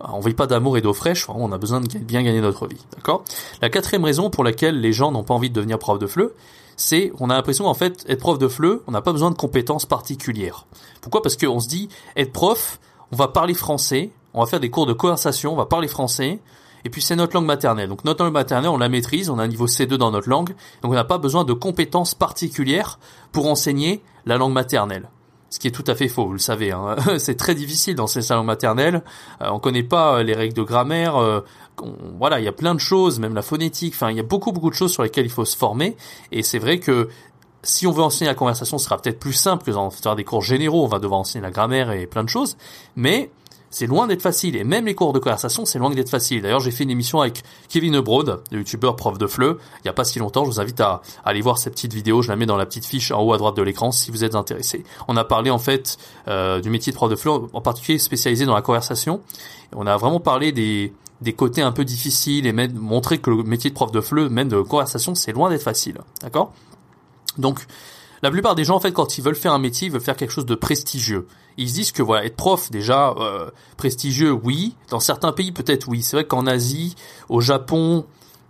on 0.00 0.20
vit 0.20 0.32
pas 0.32 0.46
d'amour 0.46 0.78
et 0.78 0.80
d'eau 0.80 0.94
fraîche. 0.94 1.28
on 1.28 1.52
a 1.52 1.58
besoin 1.58 1.82
de 1.82 1.98
bien 1.98 2.22
gagner 2.22 2.40
notre 2.40 2.66
vie, 2.66 2.80
d'accord? 2.94 3.24
La 3.60 3.68
quatrième 3.68 4.04
raison 4.04 4.30
pour 4.30 4.42
laquelle 4.42 4.80
les 4.80 4.94
gens 4.94 5.12
n'ont 5.12 5.22
pas 5.22 5.34
envie 5.34 5.50
de 5.50 5.54
devenir 5.54 5.78
prof 5.78 5.98
de 5.98 6.06
fleu, 6.06 6.34
c'est 6.82 7.12
on 7.20 7.30
a 7.30 7.34
l'impression 7.34 7.66
en 7.66 7.74
fait 7.74 8.04
être 8.08 8.18
prof 8.18 8.38
de 8.38 8.48
FLE, 8.48 8.80
on 8.88 8.90
n'a 8.90 9.02
pas 9.02 9.12
besoin 9.12 9.30
de 9.30 9.36
compétences 9.36 9.86
particulières. 9.86 10.66
Pourquoi? 11.00 11.22
Parce 11.22 11.36
qu'on 11.36 11.60
se 11.60 11.68
dit 11.68 11.88
être 12.16 12.32
prof, 12.32 12.80
on 13.12 13.16
va 13.16 13.28
parler 13.28 13.54
français, 13.54 14.10
on 14.34 14.40
va 14.40 14.46
faire 14.46 14.58
des 14.58 14.70
cours 14.70 14.86
de 14.86 14.92
conversation, 14.92 15.52
on 15.52 15.56
va 15.56 15.66
parler 15.66 15.86
français, 15.86 16.40
et 16.84 16.90
puis 16.90 17.00
c'est 17.00 17.14
notre 17.14 17.34
langue 17.34 17.46
maternelle. 17.46 17.88
Donc 17.88 18.04
notre 18.04 18.24
langue 18.24 18.32
maternelle, 18.32 18.70
on 18.70 18.78
la 18.78 18.88
maîtrise, 18.88 19.30
on 19.30 19.38
a 19.38 19.44
un 19.44 19.48
niveau 19.48 19.68
C2 19.68 19.94
dans 19.94 20.10
notre 20.10 20.28
langue, 20.28 20.56
donc 20.82 20.90
on 20.90 20.94
n'a 20.94 21.04
pas 21.04 21.18
besoin 21.18 21.44
de 21.44 21.52
compétences 21.52 22.16
particulières 22.16 22.98
pour 23.30 23.46
enseigner 23.46 24.02
la 24.26 24.36
langue 24.36 24.52
maternelle 24.52 25.08
ce 25.52 25.58
qui 25.58 25.68
est 25.68 25.70
tout 25.70 25.84
à 25.86 25.94
fait 25.94 26.08
faux, 26.08 26.26
vous 26.26 26.32
le 26.32 26.38
savez. 26.38 26.72
Hein. 26.72 26.96
c'est 27.18 27.36
très 27.36 27.54
difficile 27.54 27.94
dans 27.94 28.06
ces 28.06 28.22
salons 28.22 28.42
maternels. 28.42 29.02
Euh, 29.42 29.50
on 29.50 29.58
connaît 29.58 29.82
pas 29.82 30.16
euh, 30.16 30.22
les 30.22 30.32
règles 30.32 30.54
de 30.54 30.62
grammaire. 30.62 31.16
Euh, 31.16 31.44
voilà, 32.18 32.38
il 32.38 32.44
y 32.44 32.48
a 32.48 32.52
plein 32.52 32.74
de 32.74 32.80
choses, 32.80 33.18
même 33.18 33.34
la 33.34 33.42
phonétique. 33.42 33.94
Enfin, 33.94 34.10
il 34.10 34.16
y 34.16 34.20
a 34.20 34.24
beaucoup 34.24 34.52
beaucoup 34.52 34.70
de 34.70 34.74
choses 34.74 34.92
sur 34.92 35.02
lesquelles 35.02 35.26
il 35.26 35.32
faut 35.32 35.44
se 35.44 35.56
former. 35.56 35.96
Et 36.30 36.42
c'est 36.42 36.58
vrai 36.58 36.78
que 36.78 37.08
si 37.62 37.86
on 37.86 37.92
veut 37.92 38.02
enseigner 38.02 38.28
la 38.28 38.34
conversation, 38.34 38.78
ce 38.78 38.84
sera 38.84 38.98
peut-être 38.98 39.18
plus 39.18 39.32
simple 39.32 39.64
que 39.64 39.70
dans 39.70 39.90
faire 39.90 40.16
des 40.16 40.24
cours 40.24 40.42
généraux. 40.42 40.84
On 40.84 40.88
va 40.88 40.98
devoir 40.98 41.20
enseigner 41.20 41.42
la 41.42 41.50
grammaire 41.50 41.92
et 41.92 42.06
plein 42.06 42.24
de 42.24 42.28
choses. 42.28 42.56
Mais 42.96 43.30
c'est 43.72 43.86
loin 43.86 44.06
d'être 44.06 44.22
facile. 44.22 44.54
Et 44.56 44.64
même 44.64 44.86
les 44.86 44.94
cours 44.94 45.12
de 45.12 45.18
conversation, 45.18 45.64
c'est 45.64 45.78
loin 45.78 45.90
d'être 45.90 46.10
facile. 46.10 46.42
D'ailleurs, 46.42 46.60
j'ai 46.60 46.70
fait 46.70 46.84
une 46.84 46.90
émission 46.90 47.20
avec 47.20 47.42
Kevin 47.68 47.94
Ebrod, 47.94 48.42
le 48.50 48.58
youtubeur 48.58 48.96
prof 48.96 49.16
de 49.18 49.26
FLE, 49.26 49.56
il 49.78 49.82
n'y 49.84 49.88
a 49.88 49.94
pas 49.94 50.04
si 50.04 50.18
longtemps. 50.18 50.44
Je 50.44 50.50
vous 50.50 50.60
invite 50.60 50.80
à, 50.80 51.02
aller 51.24 51.40
voir 51.40 51.58
cette 51.58 51.72
petite 51.72 51.94
vidéo. 51.94 52.22
Je 52.22 52.28
la 52.28 52.36
mets 52.36 52.46
dans 52.46 52.58
la 52.58 52.66
petite 52.66 52.84
fiche 52.84 53.10
en 53.10 53.22
haut 53.22 53.32
à 53.32 53.38
droite 53.38 53.56
de 53.56 53.62
l'écran 53.62 53.90
si 53.90 54.10
vous 54.10 54.24
êtes 54.24 54.34
intéressé. 54.34 54.84
On 55.08 55.16
a 55.16 55.24
parlé 55.24 55.50
en 55.50 55.58
fait 55.58 55.96
euh, 56.28 56.60
du 56.60 56.68
métier 56.68 56.92
de 56.92 56.96
prof 56.96 57.10
de 57.10 57.16
FLE, 57.16 57.30
en 57.52 57.60
particulier 57.60 57.98
spécialisé 57.98 58.44
dans 58.44 58.54
la 58.54 58.62
conversation. 58.62 59.20
On 59.74 59.86
a 59.86 59.96
vraiment 59.96 60.20
parlé 60.20 60.52
des, 60.52 60.92
des 61.22 61.32
côtés 61.32 61.62
un 61.62 61.72
peu 61.72 61.84
difficiles 61.84 62.46
et 62.46 62.52
même 62.52 62.74
montrer 62.74 63.18
que 63.18 63.30
le 63.30 63.42
métier 63.42 63.70
de 63.70 63.74
prof 63.74 63.90
de 63.92 64.00
FLE, 64.00 64.28
même 64.28 64.48
de 64.48 64.60
conversation, 64.60 65.14
c'est 65.14 65.32
loin 65.32 65.50
d'être 65.50 65.62
facile. 65.62 65.98
D'accord? 66.20 66.52
Donc, 67.38 67.66
la 68.22 68.30
plupart 68.30 68.54
des 68.54 68.64
gens, 68.64 68.76
en 68.76 68.80
fait, 68.80 68.92
quand 68.92 69.18
ils 69.18 69.24
veulent 69.24 69.34
faire 69.34 69.52
un 69.52 69.58
métier, 69.58 69.86
ils 69.86 69.92
veulent 69.92 70.00
faire 70.00 70.16
quelque 70.16 70.30
chose 70.30 70.46
de 70.46 70.54
prestigieux. 70.54 71.26
Ils 71.56 71.68
se 71.68 71.74
disent 71.74 71.92
que 71.92 72.02
voilà, 72.02 72.24
être 72.24 72.36
prof, 72.36 72.70
déjà, 72.70 73.14
euh, 73.18 73.50
prestigieux, 73.76 74.32
oui. 74.32 74.74
Dans 74.90 75.00
certains 75.00 75.32
pays, 75.32 75.52
peut-être 75.52 75.88
oui. 75.88 76.02
C'est 76.02 76.16
vrai 76.16 76.24
qu'en 76.24 76.46
Asie, 76.46 76.94
au 77.28 77.40
Japon, 77.40 78.06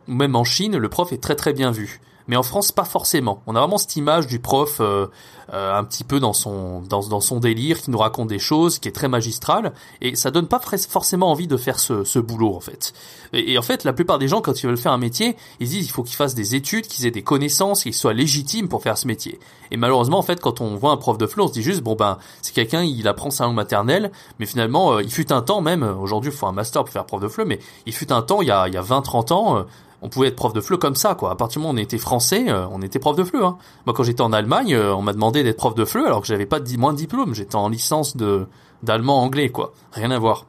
ou 0.09 0.13
même 0.13 0.37
en 0.37 0.45
Chine, 0.45 0.77
le 0.77 0.89
prof 0.89 1.13
est 1.13 1.23
très 1.23 1.37
très 1.37 1.53
bien 1.53 1.71
vu 1.71 2.01
mais 2.27 2.37
en 2.37 2.43
France 2.43 2.73
pas 2.73 2.85
forcément. 2.85 3.43
On 3.47 3.57
a 3.57 3.61
vraiment 3.61 3.79
cette 3.79 3.97
image 3.97 4.27
du 4.27 4.39
prof 4.39 4.79
euh, 4.81 5.07
euh, 5.53 5.75
un 5.75 5.85
petit 5.85 6.05
peu 6.05 6.21
dans 6.21 6.33
son 6.33 6.81
dans, 6.81 7.07
dans, 7.09 7.21
son 7.21 7.41
délire 7.41 7.81
qui 7.81 7.91
nous 7.91 7.99
raconte 7.99 8.29
des 8.29 8.39
choses, 8.39 8.79
qui 8.79 8.89
est 8.89 8.93
très 8.93 9.09
magistral 9.09 9.73
et 10.01 10.15
ça 10.17 10.31
donne 10.31 10.47
pas 10.47 10.61
forcément 10.89 11.31
envie 11.31 11.47
de 11.47 11.57
faire 11.57 11.79
ce, 11.79 12.05
ce 12.05 12.19
boulot 12.19 12.55
en 12.55 12.61
fait. 12.61 12.93
Et, 13.33 13.59
en 13.59 13.63
fait, 13.63 13.85
la 13.85 13.93
plupart 13.93 14.19
des 14.19 14.29
gens 14.29 14.41
quand 14.41 14.63
ils 14.63 14.67
veulent 14.67 14.77
faire 14.77 14.93
un 14.93 14.99
métier, 14.99 15.37
ils 15.61 15.69
disent 15.69 15.87
il 15.87 15.91
faut 15.91 16.03
qu'ils 16.03 16.17
fassent 16.17 16.35
des 16.35 16.55
études, 16.55 16.87
qu'ils 16.87 17.07
aient 17.07 17.11
des 17.11 17.23
connaissances, 17.23 17.83
qu'ils 17.83 17.95
soient 17.95 18.13
légitimes 18.13 18.69
pour 18.69 18.83
faire 18.83 18.97
ce 18.97 19.07
métier. 19.07 19.39
Et 19.71 19.77
malheureusement 19.77 20.19
en 20.19 20.23
fait, 20.23 20.41
quand 20.41 20.61
on 20.61 20.75
voit 20.77 20.93
un 20.93 20.97
prof 20.97 21.19
de 21.19 21.27
fleu, 21.27 21.43
on 21.43 21.49
se 21.49 21.53
dit 21.53 21.63
juste 21.63 21.83
bon 21.83 21.97
ben 21.97 22.19
c'est 22.41 22.55
quelqu'un 22.55 22.83
il 22.83 23.07
apprend 23.09 23.31
sa 23.31 23.45
langue 23.45 23.57
maternelle, 23.57 24.13
mais 24.39 24.47
finalement 24.47 24.95
euh, 24.95 25.03
il 25.03 25.11
fut 25.11 25.33
un 25.33 25.43
temps 25.43 25.61
même 25.61 25.83
aujourd'hui 25.83 26.31
il 26.31 26.37
faut 26.37 26.47
un 26.47 26.53
master 26.53 26.85
pour 26.85 26.93
faire 26.93 27.05
prof 27.05 27.21
de 27.21 27.29
fleu, 27.29 27.45
mais 27.45 27.59
il 27.87 27.93
fut 27.93 28.13
un 28.13 28.23
temps 28.23 28.43
il 28.43 28.49
y 28.49 28.51
a 28.51 28.69
il 28.69 28.75
y 28.75 28.79
a 28.79 28.83
20 28.83 29.03
30 29.03 29.33
ans 29.33 29.67
on 30.03 30.09
pouvait 30.09 30.29
être 30.29 30.37
prof 30.37 30.53
de 30.53 30.61
FLE 30.61 30.79
comme 30.79 30.97
ça, 30.97 31.15
quoi. 31.15 31.31
À 31.31 31.37
partir 31.37 31.61
du 31.61 31.63
moment 31.63 31.73
où 31.73 31.81
on 31.81 31.83
était 31.83 31.97
français, 31.97 32.47
euh, 32.49 32.67
on 32.73 32.83
était 32.83 32.99
prof 32.99 33.17
de 33.17 33.23
FLE. 33.23 33.43
Hein. 33.43 33.57
Moi, 33.87 33.95
quand 33.95 34.03
j'étais 34.03 34.21
en 34.21 34.33
Allemagne, 34.33 34.75
euh, 34.75 34.95
on 34.95 35.01
m'a 35.01 35.13
demandé 35.13 35.45
d'être 35.45 35.57
prof 35.57 35.75
de 35.77 35.85
FLE 35.85 36.05
alors 36.05 36.21
que 36.21 36.27
j'avais 36.27 36.45
pas 36.45 36.59
de, 36.59 36.77
moins 36.77 36.93
de 36.93 36.99
diplôme. 36.99 37.35
J'étais 37.35 37.57
en 37.57 37.69
licence 37.69 38.17
de 38.17 38.47
d'allemand 38.83 39.23
anglais, 39.23 39.49
quoi. 39.49 39.73
Rien 39.93 40.11
à 40.11 40.19
voir. 40.19 40.45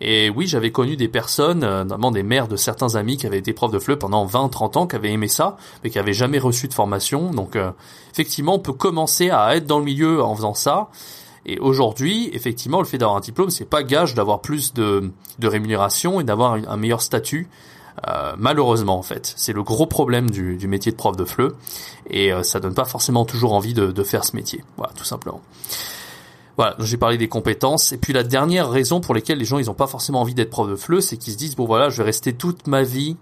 Et 0.00 0.30
oui, 0.30 0.46
j'avais 0.46 0.70
connu 0.70 0.94
des 0.94 1.08
personnes, 1.08 1.64
euh, 1.64 1.82
notamment 1.82 2.12
des 2.12 2.22
mères 2.22 2.46
de 2.46 2.54
certains 2.54 2.94
amis 2.94 3.16
qui 3.16 3.26
avaient 3.26 3.38
été 3.38 3.52
profs 3.52 3.72
de 3.72 3.80
FLE 3.80 3.98
pendant 3.98 4.24
20, 4.24 4.48
30 4.50 4.76
ans, 4.76 4.86
qui 4.86 4.94
avaient 4.94 5.10
aimé 5.10 5.26
ça, 5.26 5.56
mais 5.82 5.90
qui 5.90 5.98
avaient 5.98 6.12
jamais 6.12 6.38
reçu 6.38 6.68
de 6.68 6.74
formation. 6.74 7.32
Donc, 7.32 7.58
effectivement, 8.12 8.54
on 8.54 8.60
peut 8.60 8.72
commencer 8.72 9.30
à 9.30 9.56
être 9.56 9.66
dans 9.66 9.80
le 9.80 9.84
milieu 9.84 10.22
en 10.22 10.36
faisant 10.36 10.54
ça. 10.54 10.90
Et 11.44 11.58
aujourd'hui, 11.58 12.30
effectivement, 12.34 12.78
le 12.78 12.86
fait 12.86 12.98
d'avoir 12.98 13.16
un 13.16 13.20
diplôme, 13.20 13.50
c'est 13.50 13.64
pas 13.64 13.82
gage 13.82 14.14
d'avoir 14.14 14.42
plus 14.42 14.74
de, 14.74 15.10
de 15.40 15.48
rémunération 15.48 16.20
et 16.20 16.24
d'avoir 16.24 16.52
un 16.52 16.76
meilleur 16.76 17.02
statut. 17.02 17.48
Euh, 18.08 18.34
malheureusement 18.38 18.98
en 18.98 19.02
fait, 19.02 19.32
c'est 19.36 19.52
le 19.52 19.62
gros 19.62 19.86
problème 19.86 20.30
du, 20.30 20.66
métier 20.66 20.92
de 20.92 20.96
prof 20.96 21.16
de 21.16 21.24
FLE 21.24 21.52
et 22.08 22.32
euh, 22.32 22.42
ça 22.42 22.58
donne 22.58 22.74
pas 22.74 22.84
forcément 22.84 23.24
toujours 23.24 23.52
envie 23.52 23.74
de, 23.74 23.92
de, 23.92 24.02
faire 24.02 24.24
ce 24.24 24.34
métier. 24.34 24.64
Voilà, 24.76 24.92
tout 24.94 25.04
simplement. 25.04 25.40
Voilà, 26.56 26.76
j'ai 26.80 26.96
parlé 26.96 27.18
des 27.18 27.28
compétences 27.28 27.92
et 27.92 27.98
puis 27.98 28.12
la 28.12 28.22
dernière 28.22 28.70
raison 28.70 29.00
pour 29.00 29.14
laquelle 29.14 29.38
les 29.38 29.44
gens 29.44 29.58
ils 29.58 29.70
ont 29.70 29.74
pas 29.74 29.86
forcément 29.86 30.20
envie 30.20 30.34
d'être 30.34 30.50
prof 30.50 30.68
de 30.68 30.76
FLE, 30.76 31.02
c'est 31.02 31.16
qu'ils 31.16 31.32
se 31.32 31.38
disent 31.38 31.56
bon 31.56 31.66
voilà, 31.66 31.90
je 31.90 31.98
vais 31.98 32.04
rester 32.04 32.32
toute 32.34 32.66
ma 32.66 32.82
vie 32.82 33.16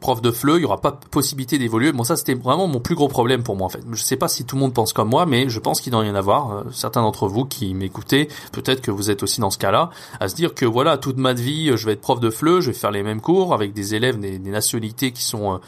prof 0.00 0.22
de 0.22 0.30
FLE, 0.30 0.56
il 0.56 0.62
y 0.62 0.64
aura 0.64 0.80
pas 0.80 0.92
possibilité 0.92 1.58
d'évoluer. 1.58 1.92
Bon, 1.92 2.04
ça 2.04 2.16
c'était 2.16 2.34
vraiment 2.34 2.66
mon 2.68 2.80
plus 2.80 2.94
gros 2.94 3.08
problème 3.08 3.42
pour 3.42 3.56
moi 3.56 3.66
en 3.66 3.70
fait. 3.70 3.82
Je 3.90 4.02
sais 4.02 4.16
pas 4.16 4.28
si 4.28 4.44
tout 4.44 4.56
le 4.56 4.60
monde 4.60 4.74
pense 4.74 4.92
comme 4.92 5.08
moi, 5.08 5.26
mais 5.26 5.48
je 5.48 5.58
pense 5.60 5.80
qu'il 5.80 5.92
doit 5.92 6.04
y 6.04 6.10
en 6.10 6.14
avoir. 6.14 6.52
Euh, 6.52 6.62
certains 6.72 7.02
d'entre 7.02 7.28
vous 7.28 7.44
qui 7.44 7.74
m'écoutez, 7.74 8.28
peut-être 8.52 8.80
que 8.80 8.90
vous 8.90 9.10
êtes 9.10 9.22
aussi 9.22 9.40
dans 9.40 9.50
ce 9.50 9.58
cas-là, 9.58 9.90
à 10.20 10.28
se 10.28 10.34
dire 10.34 10.54
que 10.54 10.64
voilà, 10.64 10.98
toute 10.98 11.16
ma 11.16 11.32
vie, 11.32 11.72
je 11.76 11.86
vais 11.86 11.92
être 11.92 12.00
prof 12.00 12.20
de 12.20 12.30
FLE, 12.30 12.60
je 12.60 12.70
vais 12.70 12.76
faire 12.76 12.90
les 12.90 13.02
mêmes 13.02 13.20
cours 13.20 13.54
avec 13.54 13.72
des 13.72 13.94
élèves 13.94 14.18
des, 14.18 14.38
des 14.38 14.50
nationalités 14.50 15.12
qui 15.12 15.22
sont 15.22 15.54
euh, 15.54 15.58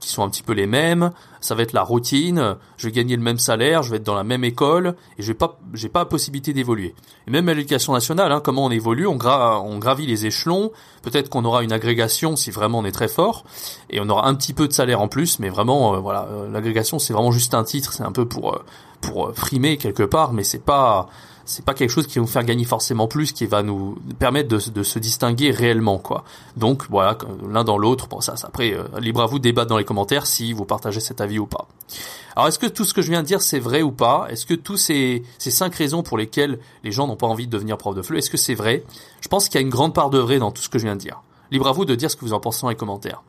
qui 0.00 0.08
sont 0.08 0.22
un 0.22 0.28
petit 0.28 0.42
peu 0.42 0.52
les 0.52 0.66
mêmes. 0.66 1.12
Ça 1.40 1.54
va 1.54 1.62
être 1.62 1.72
la 1.72 1.82
routine. 1.82 2.56
Je 2.76 2.86
vais 2.86 2.92
gagner 2.92 3.16
le 3.16 3.22
même 3.22 3.38
salaire. 3.38 3.82
Je 3.82 3.90
vais 3.90 3.98
être 3.98 4.04
dans 4.04 4.14
la 4.14 4.24
même 4.24 4.44
école 4.44 4.96
et 5.18 5.22
je 5.22 5.28
vais 5.28 5.34
pas, 5.34 5.58
j'ai 5.74 5.88
pas 5.88 6.00
la 6.00 6.06
possibilité 6.06 6.52
d'évoluer. 6.52 6.94
Et 7.26 7.30
même 7.30 7.48
à 7.48 7.54
l'éducation 7.54 7.92
nationale, 7.92 8.32
hein, 8.32 8.40
comment 8.42 8.64
on 8.64 8.70
évolue, 8.70 9.06
on, 9.06 9.16
gra 9.16 9.60
on 9.60 9.78
gravit 9.78 10.06
les 10.06 10.26
échelons. 10.26 10.72
Peut-être 11.02 11.28
qu'on 11.28 11.44
aura 11.44 11.62
une 11.62 11.72
agrégation 11.72 12.36
si 12.36 12.50
vraiment 12.50 12.80
on 12.80 12.84
est 12.84 12.92
très 12.92 13.08
fort 13.08 13.44
et 13.90 14.00
on 14.00 14.08
aura 14.08 14.26
un 14.26 14.34
petit 14.34 14.54
peu 14.54 14.66
de 14.66 14.72
salaire 14.72 15.00
en 15.00 15.08
plus, 15.08 15.38
mais 15.38 15.48
vraiment, 15.48 15.94
euh, 15.94 15.98
voilà, 15.98 16.26
euh, 16.30 16.50
l'agrégation 16.50 16.98
c'est 16.98 17.12
vraiment 17.12 17.32
juste 17.32 17.54
un 17.54 17.64
titre. 17.64 17.92
C'est 17.92 18.02
un 18.04 18.12
peu 18.12 18.26
pour 18.26 18.54
euh, 18.54 18.64
pour 19.00 19.32
frimer 19.34 19.76
quelque 19.76 20.02
part, 20.02 20.32
mais 20.32 20.44
c'est 20.44 20.64
pas 20.64 21.08
c'est 21.50 21.64
pas 21.64 21.74
quelque 21.74 21.90
chose 21.90 22.06
qui 22.06 22.18
va 22.18 22.20
nous 22.20 22.28
faire 22.28 22.44
gagner 22.44 22.64
forcément 22.64 23.08
plus, 23.08 23.32
qui 23.32 23.44
va 23.44 23.64
nous 23.64 23.98
permettre 24.20 24.48
de, 24.48 24.82
se 24.84 24.98
distinguer 25.00 25.50
réellement, 25.50 25.98
quoi. 25.98 26.22
Donc 26.56 26.84
voilà, 26.88 27.18
l'un 27.48 27.64
dans 27.64 27.76
l'autre. 27.76 28.06
Bon, 28.06 28.20
ça, 28.20 28.34
après, 28.44 28.72
euh, 28.72 28.84
libre 29.00 29.20
à 29.20 29.26
vous 29.26 29.38
de 29.38 29.42
débattre 29.42 29.68
dans 29.68 29.76
les 29.76 29.84
commentaires 29.84 30.28
si 30.28 30.52
vous 30.52 30.64
partagez 30.64 31.00
cet 31.00 31.20
avis 31.20 31.40
ou 31.40 31.46
pas. 31.46 31.66
Alors, 32.36 32.46
est-ce 32.46 32.60
que 32.60 32.68
tout 32.68 32.84
ce 32.84 32.94
que 32.94 33.02
je 33.02 33.10
viens 33.10 33.22
de 33.22 33.26
dire 33.26 33.42
c'est 33.42 33.58
vrai 33.58 33.82
ou 33.82 33.90
pas? 33.90 34.28
Est-ce 34.30 34.46
que 34.46 34.54
tous 34.54 34.76
ces 34.76 35.24
cinq 35.38 35.74
raisons 35.74 36.04
pour 36.04 36.16
lesquelles 36.16 36.60
les 36.84 36.92
gens 36.92 37.08
n'ont 37.08 37.16
pas 37.16 37.26
envie 37.26 37.48
de 37.48 37.50
devenir 37.50 37.76
prof 37.78 37.96
de 37.96 38.02
FLE, 38.02 38.18
est-ce 38.18 38.30
que 38.30 38.36
c'est 38.36 38.54
vrai? 38.54 38.84
Je 39.20 39.26
pense 39.26 39.48
qu'il 39.48 39.56
y 39.56 39.58
a 39.58 39.62
une 39.62 39.70
grande 39.70 39.92
part 39.92 40.10
de 40.10 40.18
vrai 40.18 40.38
dans 40.38 40.52
tout 40.52 40.62
ce 40.62 40.68
que 40.68 40.78
je 40.78 40.84
viens 40.84 40.94
de 40.94 41.00
dire. 41.00 41.20
Libre 41.50 41.66
à 41.66 41.72
vous 41.72 41.84
de 41.84 41.96
dire 41.96 42.12
ce 42.12 42.14
que 42.14 42.24
vous 42.24 42.32
en 42.32 42.38
pensez 42.38 42.62
dans 42.62 42.68
les 42.68 42.76
commentaires. 42.76 43.24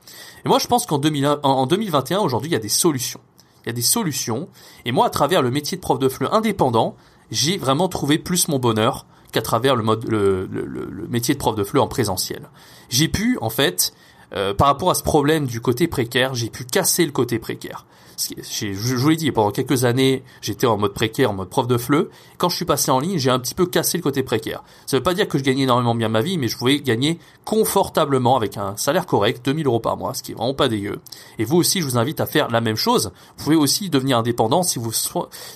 Et 0.46 0.48
moi, 0.48 0.60
je 0.60 0.68
pense 0.68 0.86
qu'en 0.86 1.01
en 1.01 1.66
2021, 1.66 2.20
aujourd'hui, 2.20 2.51
il 2.51 2.54
y 2.54 2.56
a 2.56 2.60
des 2.60 2.70
solutions. 2.70 3.20
Il 3.66 3.70
y 3.70 3.72
a 3.72 3.74
des 3.74 3.82
solutions. 3.82 4.48
Et 4.86 4.92
moi, 4.92 5.08
à 5.08 5.10
travers 5.10 5.42
le 5.42 5.50
métier 5.50 5.78
de 5.78 5.82
prof 5.82 5.98
de 5.98 6.08
FLE 6.08 6.30
indépendant, 6.32 6.96
j'ai 7.32 7.58
vraiment 7.58 7.88
trouvé 7.88 8.18
plus 8.18 8.48
mon 8.48 8.60
bonheur 8.60 9.06
qu'à 9.32 9.42
travers 9.42 9.76
le, 9.76 9.84
mode, 9.84 10.06
le, 10.10 10.46
le, 10.46 11.08
métier 11.08 11.34
de 11.34 11.40
prof 11.40 11.56
de 11.56 11.64
FLE 11.64 11.80
en 11.80 11.88
présentiel. 11.88 12.50
J'ai 12.90 13.08
pu, 13.08 13.38
en 13.42 13.50
fait, 13.50 13.94
euh, 14.34 14.54
par 14.54 14.68
rapport 14.68 14.92
à 14.92 14.96
ce 14.96 15.04
problème 15.04 15.48
du 15.48 15.62
côté 15.62 15.88
précaire, 15.88 16.36
j'ai 16.36 16.50
pu 16.50 16.66
casser 16.66 17.06
le 17.06 17.12
côté 17.12 17.40
précaire 17.40 17.86
je, 18.30 18.96
vous 18.96 19.10
l'ai 19.10 19.16
dit, 19.16 19.32
pendant 19.32 19.51
quelques 19.51 19.84
années, 19.86 20.24
j'étais 20.42 20.68
en 20.68 20.78
mode 20.78 20.94
précaire, 20.94 21.32
en 21.32 21.34
mode 21.34 21.50
prof 21.50 21.68
de 21.68 21.78
FLE. 21.78 22.10
Quand 22.38 22.50
je 22.50 22.56
suis 22.56 22.66
passé 22.66 22.92
en 22.92 23.00
ligne, 23.00 23.18
j'ai 23.18 23.30
un 23.30 23.40
petit 23.40 23.56
peu 23.56 23.66
cassé 23.66 23.98
le 23.98 24.04
côté 24.04 24.24
précaire. 24.24 24.63
Ça 24.86 24.98
veut 24.98 25.04
pas 25.04 25.13
dire 25.13 25.28
que 25.28 25.38
je 25.38 25.44
gagnais 25.44 25.63
énormément 25.63 25.96
bien 25.96 26.10
ma 26.10 26.22
vie, 26.22 26.38
mais 26.38 26.48
je 26.48 26.58
pouvais 26.58 26.80
gagner 26.80 27.20
confortablement 27.46 28.36
avec 28.36 28.58
un 28.58 28.75
salaire 28.78 29.06
correct, 29.06 29.46
2000 29.46 29.68
euros 29.68 29.80
par 29.80 29.98
mois, 29.98 30.13
ce 30.13 30.24
qui 30.24 30.32
est 30.32 30.36
vraiment 30.36 30.54
pas 30.54 30.68
dégueu. 30.68 31.00
Et 31.40 31.46
vous 31.46 31.58
aussi, 31.58 31.82
je 31.82 31.86
vous 31.86 31.98
invite 31.98 32.20
à 32.20 32.25
faire 32.25 32.50
la 32.50 32.62
même 32.62 32.75
chose. 32.75 33.12
Vous 33.38 33.44
pouvez 33.44 33.56
aussi 33.56 33.90
devenir 33.90 34.18
indépendant 34.18 34.63
si 34.63 34.80
vous, 34.80 34.92
si 34.92 35.10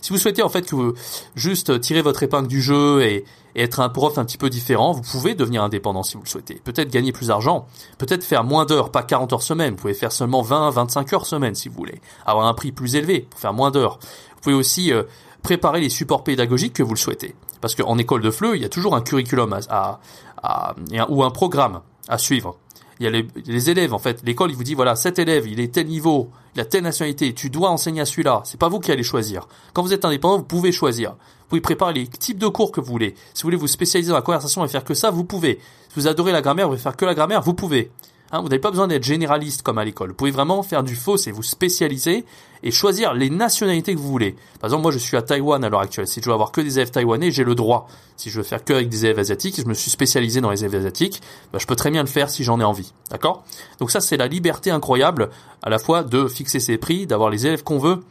vous 0.09 0.17
souhaitez 0.17 0.43
en 0.43 0.49
fait 0.49 0.63
que 0.63 0.75
vous 0.75 0.93
juste 1.35 1.79
tirer 1.81 2.01
votre 2.01 2.23
épingle 2.23 2.47
du 2.47 2.61
jeu 2.61 3.03
et, 3.03 3.25
et 3.55 3.63
être 3.63 3.79
un 3.79 3.89
prof 3.89 4.17
un 4.17 4.25
petit 4.25 4.37
peu 4.37 4.49
différent, 4.49 4.91
vous 4.91 5.01
pouvez 5.01 5.33
devenir 5.33 5.63
indépendant 5.63 6.03
si 6.03 6.15
vous 6.15 6.23
le 6.23 6.29
souhaitez. 6.29 6.61
Peut-être 6.63 6.89
gagner 6.89 7.11
plus 7.11 7.27
d'argent, 7.27 7.65
peut-être 7.97 8.23
faire 8.23 8.43
moins 8.43 8.65
d'heures, 8.65 8.91
pas 8.91 9.03
40 9.03 9.33
heures 9.33 9.41
semaine, 9.41 9.71
vous 9.71 9.81
pouvez 9.81 9.93
faire 9.93 10.11
seulement 10.11 10.41
20, 10.41 10.71
25 10.71 11.13
heures 11.13 11.25
semaine 11.25 11.55
si 11.55 11.69
vous 11.69 11.75
voulez. 11.75 12.01
Avoir 12.25 12.47
un 12.47 12.53
prix 12.53 12.71
plus 12.71 12.95
élevé 12.95 13.21
pour 13.21 13.39
faire 13.39 13.53
moins 13.53 13.71
d'heures. 13.71 13.99
Vous 14.35 14.41
pouvez 14.41 14.55
aussi 14.55 14.91
euh, 14.91 15.03
préparer 15.41 15.79
les 15.79 15.89
supports 15.89 16.23
pédagogiques 16.23 16.73
que 16.73 16.83
vous 16.83 16.93
le 16.93 16.99
souhaitez. 16.99 17.35
Parce 17.61 17.75
qu'en 17.75 17.97
école 17.97 18.21
de 18.21 18.29
FLE, 18.29 18.55
il 18.55 18.61
y 18.61 18.65
a 18.65 18.69
toujours 18.69 18.95
un 18.95 19.01
curriculum 19.01 19.57
à, 19.69 19.99
à, 20.43 20.75
ou 21.09 21.23
un 21.23 21.31
programme 21.31 21.81
à 22.07 22.17
suivre. 22.17 22.57
Il 22.99 23.03
y 23.03 23.07
a 23.07 23.11
les, 23.11 23.27
les 23.45 23.69
élèves, 23.69 23.93
en 23.93 23.99
fait. 23.99 24.21
L'école, 24.23 24.51
il 24.51 24.55
vous 24.55 24.63
dit, 24.63 24.73
voilà, 24.73 24.95
cet 24.95 25.19
élève, 25.19 25.47
il 25.47 25.59
est 25.59 25.73
tel 25.73 25.87
niveau, 25.87 26.29
il 26.55 26.61
a 26.61 26.65
telle 26.65 26.83
nationalité, 26.83 27.33
tu 27.33 27.49
dois 27.49 27.69
enseigner 27.69 28.01
à 28.01 28.05
celui-là. 28.05 28.41
C'est 28.45 28.59
pas 28.59 28.69
vous 28.69 28.79
qui 28.79 28.91
allez 28.91 29.03
choisir. 29.03 29.47
Quand 29.73 29.81
vous 29.81 29.93
êtes 29.93 30.05
indépendant, 30.05 30.37
vous 30.37 30.43
pouvez 30.43 30.71
choisir. 30.71 31.11
Vous 31.11 31.49
pouvez 31.49 31.61
préparer 31.61 31.93
les 31.93 32.07
types 32.07 32.39
de 32.39 32.47
cours 32.47 32.71
que 32.71 32.79
vous 32.79 32.91
voulez. 32.91 33.15
Si 33.33 33.43
vous 33.43 33.47
voulez 33.47 33.57
vous 33.57 33.67
spécialiser 33.67 34.09
dans 34.09 34.15
la 34.15 34.21
conversation 34.21 34.63
et 34.63 34.67
faire 34.67 34.83
que 34.83 34.93
ça, 34.93 35.11
vous 35.11 35.25
pouvez. 35.25 35.59
Si 35.89 35.95
vous 35.95 36.07
adorez 36.07 36.31
la 36.31 36.41
grammaire, 36.41 36.65
vous 36.67 36.71
voulez 36.71 36.81
faire 36.81 36.95
que 36.95 37.05
la 37.05 37.13
grammaire, 37.13 37.41
vous 37.41 37.53
pouvez. 37.53 37.91
Hein, 38.31 38.41
vous 38.41 38.49
n'avez 38.49 38.59
pas 38.59 38.71
besoin 38.71 38.87
d'être 38.87 39.03
généraliste 39.03 39.61
comme 39.61 39.77
à 39.77 39.85
l'école. 39.85 40.09
Vous 40.09 40.15
pouvez 40.15 40.31
vraiment 40.31 40.63
faire 40.63 40.83
du 40.83 40.95
faux 40.95 41.17
et 41.17 41.31
vous 41.31 41.43
spécialiser 41.43 42.25
et 42.63 42.71
choisir 42.71 43.13
les 43.13 43.29
nationalités 43.29 43.93
que 43.93 43.99
vous 43.99 44.07
voulez. 44.07 44.35
Par 44.59 44.69
exemple, 44.69 44.81
moi 44.81 44.91
je 44.91 44.97
suis 44.97 45.15
à 45.15 45.21
Taïwan 45.21 45.63
à 45.63 45.69
l'heure 45.69 45.81
actuelle. 45.81 46.07
Si 46.07 46.21
je 46.21 46.25
veux 46.25 46.33
avoir 46.33 46.51
que 46.51 46.61
des 46.61 46.79
élèves 46.79 46.91
taïwanais, 46.91 47.29
j'ai 47.29 47.43
le 47.43 47.53
droit. 47.53 47.87
Si 48.17 48.31
je 48.31 48.37
veux 48.37 48.43
faire 48.43 48.63
que 48.63 48.73
avec 48.73 48.89
des 48.89 49.05
élèves 49.05 49.19
asiatiques, 49.19 49.61
je 49.61 49.65
me 49.65 49.75
suis 49.75 49.91
spécialisé 49.91 50.41
dans 50.41 50.49
les 50.49 50.63
élèves 50.63 50.79
asiatiques, 50.79 51.21
bah, 51.53 51.59
je 51.59 51.67
peux 51.67 51.75
très 51.75 51.91
bien 51.91 52.01
le 52.01 52.09
faire 52.09 52.29
si 52.29 52.43
j'en 52.43 52.59
ai 52.59 52.63
envie. 52.63 52.93
D'accord? 53.11 53.43
Donc 53.79 53.91
ça 53.91 54.01
c'est 54.01 54.17
la 54.17 54.27
liberté 54.27 54.71
incroyable 54.71 55.29
à 55.61 55.69
la 55.69 55.77
fois 55.77 56.03
de 56.03 56.27
fixer 56.27 56.59
ses 56.59 56.77
prix, 56.77 57.05
d'avoir 57.05 57.29
les 57.29 57.45
élèves 57.45 57.63
qu'on 57.63 57.77
veut 57.77 58.01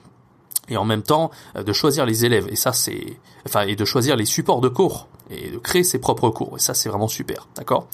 et 0.68 0.76
en 0.76 0.84
même 0.84 1.02
temps 1.02 1.30
euh, 1.56 1.62
de 1.62 1.72
choisir 1.72 2.06
les 2.06 2.24
élèves 2.24 2.46
et 2.48 2.56
ça 2.56 2.72
c'est 2.72 3.18
enfin 3.46 3.62
et 3.62 3.76
de 3.76 3.84
choisir 3.84 4.16
les 4.16 4.24
supports 4.24 4.60
de 4.60 4.68
cours 4.68 5.08
et 5.30 5.50
de 5.50 5.58
créer 5.58 5.84
ses 5.84 5.98
propres 5.98 6.30
cours 6.30 6.56
et 6.56 6.60
ça 6.60 6.72
c'est 6.74 6.88
vraiment 6.88 7.08
super 7.08 7.48
d'accord? 7.54 7.86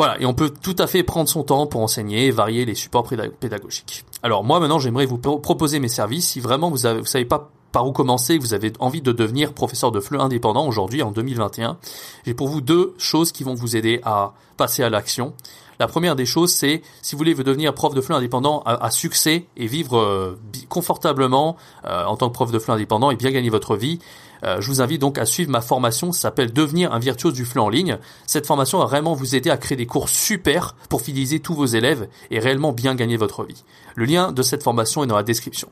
Voilà, 0.00 0.18
et 0.18 0.24
on 0.24 0.32
peut 0.32 0.48
tout 0.48 0.76
à 0.78 0.86
fait 0.86 1.02
prendre 1.02 1.28
son 1.28 1.42
temps 1.42 1.66
pour 1.66 1.82
enseigner 1.82 2.24
et 2.24 2.30
varier 2.30 2.64
les 2.64 2.74
supports 2.74 3.06
pédagogiques. 3.38 4.06
Alors 4.22 4.42
moi 4.44 4.58
maintenant 4.58 4.78
j'aimerais 4.78 5.04
vous 5.04 5.18
proposer 5.18 5.78
mes 5.78 5.88
services 5.88 6.26
si 6.26 6.40
vraiment 6.40 6.70
vous 6.70 6.78
vous 6.78 7.04
savez 7.04 7.26
pas 7.26 7.50
par 7.70 7.86
où 7.86 7.92
commencer, 7.92 8.38
vous 8.38 8.54
avez 8.54 8.72
envie 8.80 9.02
de 9.02 9.12
devenir 9.12 9.52
professeur 9.52 9.92
de 9.92 10.00
FLE 10.00 10.18
indépendant 10.18 10.66
aujourd'hui 10.66 11.02
en 11.02 11.10
2021, 11.10 11.76
j'ai 12.24 12.32
pour 12.32 12.48
vous 12.48 12.62
deux 12.62 12.94
choses 12.96 13.30
qui 13.30 13.44
vont 13.44 13.52
vous 13.52 13.76
aider 13.76 14.00
à 14.02 14.32
passer 14.56 14.82
à 14.82 14.88
l'action. 14.88 15.34
La 15.78 15.86
première 15.86 16.16
des 16.16 16.24
choses, 16.24 16.50
c'est 16.50 16.80
si 17.02 17.14
vous 17.14 17.18
voulez 17.18 17.34
devenir 17.34 17.74
prof 17.74 17.94
de 17.94 18.00
FLE 18.00 18.14
indépendant 18.14 18.62
à, 18.64 18.90
succès 18.90 19.48
et 19.58 19.66
vivre 19.66 19.98
euh, 19.98 20.38
confortablement 20.70 21.56
euh, 21.84 22.06
en 22.06 22.16
tant 22.16 22.28
que 22.28 22.34
prof 22.34 22.50
de 22.50 22.58
FLE 22.58 22.72
indépendant 22.72 23.10
et 23.10 23.16
bien 23.16 23.30
gagner 23.30 23.50
votre 23.50 23.76
vie, 23.76 23.98
je 24.42 24.66
vous 24.66 24.80
invite 24.80 25.00
donc 25.00 25.18
à 25.18 25.26
suivre 25.26 25.50
ma 25.50 25.60
formation, 25.60 26.12
ça 26.12 26.22
s'appelle 26.22 26.52
Devenir 26.52 26.92
un 26.92 26.98
virtuose 26.98 27.34
du 27.34 27.44
flux 27.44 27.60
en 27.60 27.68
ligne. 27.68 27.98
Cette 28.26 28.46
formation 28.46 28.78
va 28.78 28.86
vraiment 28.86 29.14
vous 29.14 29.34
aider 29.34 29.50
à 29.50 29.56
créer 29.56 29.76
des 29.76 29.86
cours 29.86 30.08
super 30.08 30.74
pour 30.88 31.02
fidéliser 31.02 31.40
tous 31.40 31.54
vos 31.54 31.66
élèves 31.66 32.08
et 32.30 32.38
réellement 32.38 32.72
bien 32.72 32.94
gagner 32.94 33.16
votre 33.16 33.44
vie. 33.44 33.64
Le 33.94 34.04
lien 34.04 34.32
de 34.32 34.42
cette 34.42 34.62
formation 34.62 35.04
est 35.04 35.06
dans 35.06 35.16
la 35.16 35.22
description. 35.22 35.68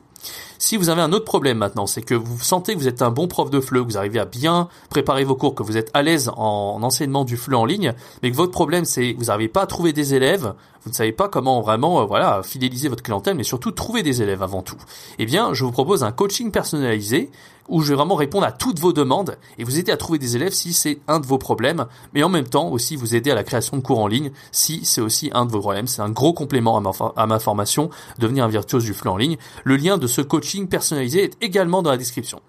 Si 0.57 0.75
vous 0.77 0.89
avez 0.89 1.01
un 1.01 1.13
autre 1.13 1.25
problème 1.25 1.57
maintenant, 1.57 1.87
c'est 1.87 2.01
que 2.01 2.13
vous 2.13 2.39
sentez 2.41 2.73
que 2.73 2.79
vous 2.79 2.87
êtes 2.87 3.01
un 3.01 3.11
bon 3.11 3.27
prof 3.27 3.49
de 3.49 3.59
FLE, 3.59 3.81
que 3.81 3.91
vous 3.91 3.97
arrivez 3.97 4.19
à 4.19 4.25
bien 4.25 4.67
préparer 4.89 5.23
vos 5.23 5.35
cours, 5.35 5.55
que 5.55 5.63
vous 5.63 5.77
êtes 5.77 5.89
à 5.93 6.01
l'aise 6.01 6.29
en 6.35 6.83
enseignement 6.83 7.23
du 7.23 7.37
FLE 7.37 7.55
en 7.55 7.65
ligne, 7.65 7.93
mais 8.21 8.31
que 8.31 8.35
votre 8.35 8.51
problème 8.51 8.85
c'est 8.85 9.13
que 9.13 9.19
vous 9.19 9.25
n'arrivez 9.25 9.47
pas 9.47 9.61
à 9.61 9.67
trouver 9.67 9.93
des 9.93 10.13
élèves, 10.13 10.53
vous 10.89 10.93
ne 10.93 10.97
savez 10.97 11.11
pas 11.11 11.29
comment 11.29 11.61
vraiment 11.61 12.01
euh, 12.01 12.05
voilà 12.05 12.41
fidéliser 12.41 12.89
votre 12.89 13.03
clientèle, 13.03 13.35
mais 13.35 13.43
surtout 13.43 13.69
trouver 13.69 14.01
des 14.01 14.23
élèves 14.23 14.41
avant 14.41 14.63
tout. 14.63 14.77
Eh 15.19 15.27
bien, 15.27 15.53
je 15.53 15.63
vous 15.63 15.71
propose 15.71 16.03
un 16.03 16.11
coaching 16.11 16.49
personnalisé 16.49 17.29
où 17.67 17.83
je 17.83 17.89
vais 17.89 17.95
vraiment 17.95 18.15
répondre 18.15 18.45
à 18.47 18.51
toutes 18.51 18.79
vos 18.79 18.91
demandes 18.91 19.37
et 19.59 19.63
vous 19.63 19.77
aider 19.77 19.91
à 19.91 19.97
trouver 19.97 20.17
des 20.17 20.35
élèves 20.35 20.53
si 20.53 20.73
c'est 20.73 20.99
un 21.07 21.19
de 21.19 21.27
vos 21.27 21.37
problèmes, 21.37 21.85
mais 22.15 22.23
en 22.23 22.29
même 22.29 22.47
temps 22.47 22.69
aussi 22.69 22.95
vous 22.95 23.13
aider 23.13 23.29
à 23.29 23.35
la 23.35 23.43
création 23.43 23.77
de 23.77 23.83
cours 23.83 23.99
en 23.99 24.07
ligne 24.07 24.31
si 24.51 24.83
c'est 24.83 25.01
aussi 25.01 25.29
un 25.33 25.45
de 25.45 25.51
vos 25.51 25.59
problèmes. 25.59 25.85
C'est 25.85 26.01
un 26.01 26.09
gros 26.09 26.33
complément 26.33 26.75
à 26.77 26.81
ma, 26.81 26.91
à 27.15 27.27
ma 27.27 27.37
formation, 27.37 27.91
devenir 28.17 28.45
un 28.45 28.47
virtuose 28.47 28.83
du 28.83 28.95
flux 28.95 29.09
en 29.09 29.17
ligne. 29.17 29.37
Le 29.63 29.75
lien 29.75 29.99
de 29.99 30.07
ce 30.07 30.21
coaching 30.21 30.67
personnalisé 30.67 31.25
est 31.25 31.37
également 31.41 31.83
dans 31.83 31.91
la 31.91 31.97
description. 31.97 32.41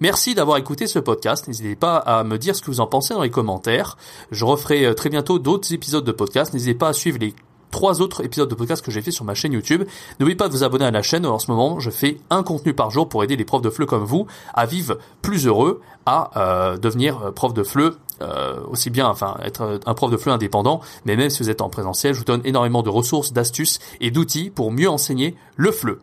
Merci 0.00 0.34
d'avoir 0.34 0.56
écouté 0.56 0.86
ce 0.86 0.98
podcast. 0.98 1.46
N'hésitez 1.46 1.76
pas 1.76 1.98
à 1.98 2.24
me 2.24 2.38
dire 2.38 2.56
ce 2.56 2.62
que 2.62 2.70
vous 2.70 2.80
en 2.80 2.86
pensez 2.86 3.12
dans 3.12 3.22
les 3.22 3.30
commentaires. 3.30 3.98
Je 4.30 4.44
referai 4.44 4.86
euh, 4.86 4.94
très 4.94 5.10
bientôt 5.10 5.38
d'autres 5.38 5.72
épisodes 5.72 6.04
de 6.04 6.12
podcast. 6.12 6.54
N'hésitez 6.54 6.74
pas 6.74 6.88
à 6.88 6.92
suivre 6.92 7.18
les 7.20 7.34
trois 7.72 8.00
autres 8.00 8.24
épisodes 8.24 8.48
de 8.48 8.54
podcast 8.54 8.84
que 8.84 8.92
j'ai 8.92 9.02
fait 9.02 9.10
sur 9.10 9.24
ma 9.24 9.34
chaîne 9.34 9.52
YouTube. 9.52 9.82
N'oubliez 10.20 10.36
pas 10.36 10.46
de 10.46 10.52
vous 10.52 10.62
abonner 10.62 10.84
à 10.84 10.92
la 10.92 11.02
chaîne. 11.02 11.26
En 11.26 11.40
ce 11.40 11.50
moment, 11.50 11.80
je 11.80 11.90
fais 11.90 12.18
un 12.30 12.44
contenu 12.44 12.74
par 12.74 12.92
jour 12.92 13.08
pour 13.08 13.24
aider 13.24 13.34
les 13.34 13.44
profs 13.44 13.62
de 13.62 13.70
FLE 13.70 13.86
comme 13.86 14.04
vous 14.04 14.28
à 14.54 14.66
vivre 14.66 14.98
plus 15.22 15.48
heureux, 15.48 15.80
à 16.06 16.30
euh, 16.36 16.76
devenir 16.76 17.20
euh, 17.26 17.30
prof 17.32 17.52
de 17.52 17.64
FLE 17.64 17.94
euh, 18.20 18.60
aussi 18.68 18.90
bien, 18.90 19.08
enfin, 19.08 19.36
être 19.42 19.80
un 19.84 19.94
prof 19.94 20.10
de 20.10 20.16
FLE 20.16 20.30
indépendant, 20.30 20.80
mais 21.04 21.16
même 21.16 21.30
si 21.30 21.42
vous 21.42 21.50
êtes 21.50 21.60
en 21.60 21.68
présentiel, 21.68 22.14
je 22.14 22.20
vous 22.20 22.24
donne 22.24 22.42
énormément 22.44 22.82
de 22.82 22.90
ressources, 22.90 23.32
d'astuces 23.32 23.80
et 24.00 24.12
d'outils 24.12 24.50
pour 24.50 24.70
mieux 24.70 24.88
enseigner 24.88 25.34
le 25.56 25.72
FLE. 25.72 25.98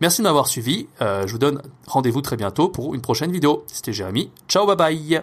Merci 0.00 0.20
de 0.20 0.24
m'avoir 0.24 0.46
suivi. 0.46 0.86
je 1.00 1.32
vous 1.32 1.38
donne 1.38 1.62
rendez-vous 1.86 2.20
très 2.20 2.36
bientôt 2.36 2.68
pour 2.68 2.94
une 2.94 3.00
prochaine 3.00 3.32
vidéo. 3.32 3.64
C'était 3.66 3.94
Jérémy. 3.94 4.30
Ciao, 4.46 4.66
bye 4.66 4.76
bye. 4.76 5.22